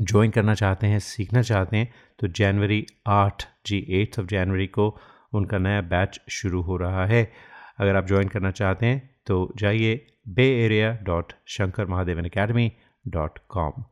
ज्वाइन 0.00 0.30
करना 0.30 0.54
चाहते 0.54 0.86
हैं 0.86 0.98
सीखना 0.98 1.42
चाहते 1.42 1.76
हैं 1.76 1.92
तो 2.18 2.28
जनवरी 2.28 2.86
आठ 3.06 3.46
जी 3.66 3.86
एट्थ 4.00 4.18
ऑफ़ 4.20 4.26
जनवरी 4.26 4.66
को 4.66 5.00
उनका 5.34 5.58
नया 5.58 5.80
बैच 5.80 6.20
शुरू 6.30 6.60
हो 6.62 6.76
रहा 6.76 7.06
है 7.06 7.32
अगर 7.78 7.96
आप 7.96 8.06
ज्वाइन 8.06 8.28
करना 8.28 8.50
चाहते 8.50 8.86
हैं 8.86 9.10
तो 9.26 9.36
जाइए 9.58 9.94
Bay 10.38 10.46
Area 10.64 10.90
dot 11.08 11.32
Shankar 11.56 11.86
Mahadevan 11.92 12.24
academy 12.24 12.70
dot 13.16 13.38
com 13.56 13.84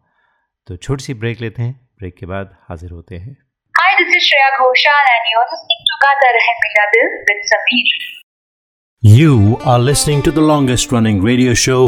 तो 0.66 0.76
छोटी 0.86 1.04
सी 1.04 1.14
ब्रेक 1.22 1.40
लेते 1.40 1.62
हैं 1.62 1.74
ब्रेक 1.98 2.16
के 2.18 2.26
बाद 2.32 2.56
हाजिर 2.68 2.90
होते 2.98 3.14
हैं 3.26 3.36
Hi, 3.74 3.90
this 3.98 4.10
is 4.16 4.24
Shreya 4.24 4.48
Ghoshal 4.56 5.06
and 5.10 5.28
you're 5.32 5.44
listening 5.50 5.84
to 5.90 5.94
Gata 6.00 6.30
Rahe 6.36 6.50
Mera 6.62 6.86
Dil 6.94 7.06
with 7.28 7.46
Sameer. 7.52 8.00
You 9.02 9.56
are 9.72 9.78
listening 9.84 10.22
to 10.26 10.32
the 10.38 10.44
longest 10.50 10.92
running 10.96 11.22
radio 11.28 11.54
show 11.62 11.78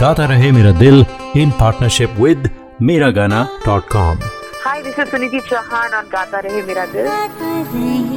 Gata 0.00 0.26
Rahe 0.32 0.48
Mera 0.58 0.72
Dil 0.80 1.04
in 1.44 1.52
partnership 1.62 2.18
with 2.26 2.50
Miragana.com. 2.90 4.26
Hi, 4.64 4.76
this 4.82 4.98
is 4.98 5.14
Suniti 5.14 5.44
Chauhan 5.52 5.98
on 6.00 6.10
Gata 6.16 6.42
Rahe 6.48 6.66
Mera 6.72 6.90
Dil. 6.96 8.16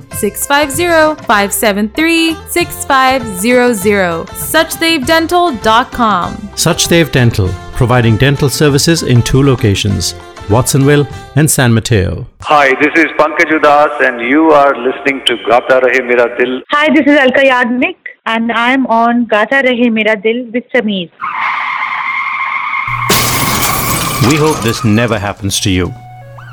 650 0.13 1.15
573 1.25 2.35
6500. 2.49 4.25
SuchdevDental.com. 4.27 6.33
Suchdev 6.55 7.11
Dental, 7.11 7.49
providing 7.73 8.17
dental 8.17 8.49
services 8.49 9.03
in 9.03 9.21
two 9.21 9.41
locations, 9.43 10.13
Watsonville 10.49 11.07
and 11.35 11.49
San 11.49 11.73
Mateo. 11.73 12.27
Hi, 12.41 12.73
this 12.81 12.91
is 12.95 13.05
Pankaj 13.17 13.51
Udas 13.57 13.99
and 14.01 14.21
you 14.21 14.51
are 14.51 14.75
listening 14.75 15.23
to 15.25 15.37
Gata 15.47 15.79
Rahe 15.85 16.03
Mera 16.05 16.35
Dil. 16.37 16.61
Hi, 16.69 16.87
this 16.93 17.05
is 17.07 17.17
Alka 17.17 17.41
Yagnik 17.41 17.95
and 18.25 18.51
I'm 18.51 18.85
on 18.87 19.25
Gata 19.25 19.61
Rahe 19.67 19.91
Mera 19.91 20.15
Dil 20.21 20.45
with 20.51 20.63
Sameer. 20.73 21.09
We 24.29 24.35
hope 24.37 24.59
this 24.63 24.83
never 24.85 25.17
happens 25.17 25.59
to 25.61 25.71
you. 25.71 25.91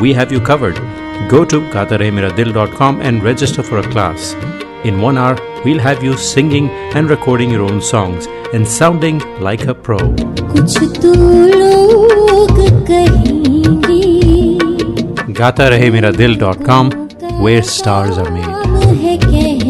we 0.00 0.12
have 0.12 0.30
you 0.30 0.40
covered. 0.40 0.76
Go 1.28 1.44
to 1.44 1.60
gatarehmeradil.com 1.60 3.00
and 3.00 3.22
register 3.22 3.62
for 3.62 3.78
a 3.78 3.90
class. 3.90 4.34
In 4.84 5.00
one 5.00 5.18
hour, 5.18 5.36
we'll 5.64 5.78
have 5.78 6.02
you 6.02 6.16
singing 6.16 6.70
and 6.94 7.10
recording 7.10 7.50
your 7.50 7.62
own 7.62 7.82
songs 7.82 8.26
and 8.54 8.66
sounding 8.66 9.18
like 9.40 9.66
a 9.66 9.74
pro. 9.74 9.98
GataRaheMeraDil.com, 15.40 16.90
where 17.42 17.62
stars 17.62 18.18
are 18.18 18.30
made. 18.30 19.69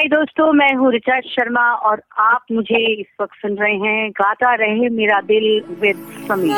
हाय 0.00 0.08
दोस्तों 0.08 0.52
मैं 0.52 0.74
हूँ 0.76 0.90
ऋचा 0.92 1.18
शर्मा 1.20 1.62
और 1.86 2.00
आप 2.18 2.44
मुझे 2.52 2.78
इस 2.92 3.06
वक्त 3.20 3.34
सुन 3.36 3.56
रहे 3.56 3.74
हैं 3.78 4.10
गाता 4.10 4.54
रहे 4.60 4.88
मेरा 4.90 5.18
दिल 5.30 5.48
with 5.80 5.96
Sameer. 6.28 6.54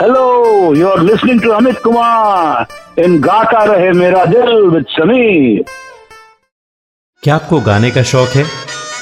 Hello 0.00 0.24
you 0.74 0.88
are 0.88 1.02
listening 1.02 1.42
to 1.42 1.50
Amit 1.50 1.82
Kumar 1.84 3.02
in 3.04 3.20
गाता 3.20 3.64
रहे 3.64 3.92
मेरा 4.00 4.24
दिल 4.32 4.54
विद 4.74 4.86
समीर 4.90 5.64
क्या 7.22 7.34
आपको 7.34 7.60
गाने 7.68 7.90
का 7.90 8.02
शौक 8.14 8.36
है? 8.36 8.44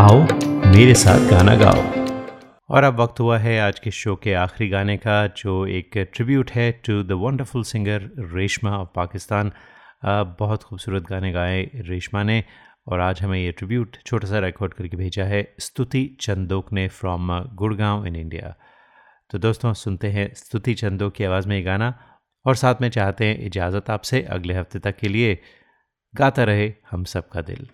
आओ, 0.00 0.20
मेरे 0.66 0.92
साथ 0.94 1.28
गाना 1.30 1.54
गाओ। 1.54 1.80
और 2.68 2.84
अब 2.84 3.00
वक्त 3.00 3.20
हुआ 3.20 3.38
है 3.38 3.58
आज 3.60 3.78
के 3.78 3.90
शो 3.90 4.14
के 4.16 4.32
आखिरी 4.34 4.68
गाने 4.70 4.96
का, 4.96 5.26
जो 5.26 5.66
एक 5.68 5.98
ट्रिब्यूट 6.14 6.50
है 6.50 6.70
to 6.86 7.02
the 7.02 7.18
wonderful 7.22 7.62
singer 7.62 8.08
Reshma 8.34 8.70
of 8.70 8.88
Pakistan 8.94 9.52
बहुत 10.38 10.62
खूबसूरत 10.62 11.02
गाने 11.02 11.32
गाए 11.32 11.60
रेशमा 11.88 12.22
ने, 12.22 12.42
और 12.88 13.00
आज 13.00 13.22
हमें 13.22 13.38
ये 13.38 13.52
ट्रिब्यूट 13.52 13.96
छोटा 14.06 14.28
सा 14.28 14.38
रिकॉर्ड 14.38 14.74
करके 14.74 14.96
भेजा 14.96 15.24
है 15.24 15.42
स्तुति 15.60 16.04
चंदोक 16.20 16.72
ने 16.72 16.88
फ्रॉम 16.90 17.38
गुड़गांव 17.54 18.06
इन 18.06 18.16
इंडिया 18.16 18.54
तो 19.30 19.38
दोस्तों, 19.38 19.72
सुनते 19.74 20.08
हैं 20.08 20.28
स्तुति 20.34 20.74
चंदोक 20.74 21.14
की 21.14 21.24
आवाज़ 21.24 21.48
में 21.48 21.56
ये 21.56 21.62
गाना, 21.62 21.94
और 22.46 22.56
साथ 22.56 22.82
में 22.82 22.88
चाहते 22.90 23.24
हैं 23.24 23.38
इजाज़त 23.46 23.90
आपसे 23.90 24.22
अगले 24.30 24.54
हफ़्ते 24.54 24.78
तक 24.78 24.96
के 24.96 25.08
लिए। 25.08 25.38
गाता 26.14 26.44
रहे 26.44 26.72
हम 26.90 27.04
सबका 27.06 27.40
दिल। 27.42 27.68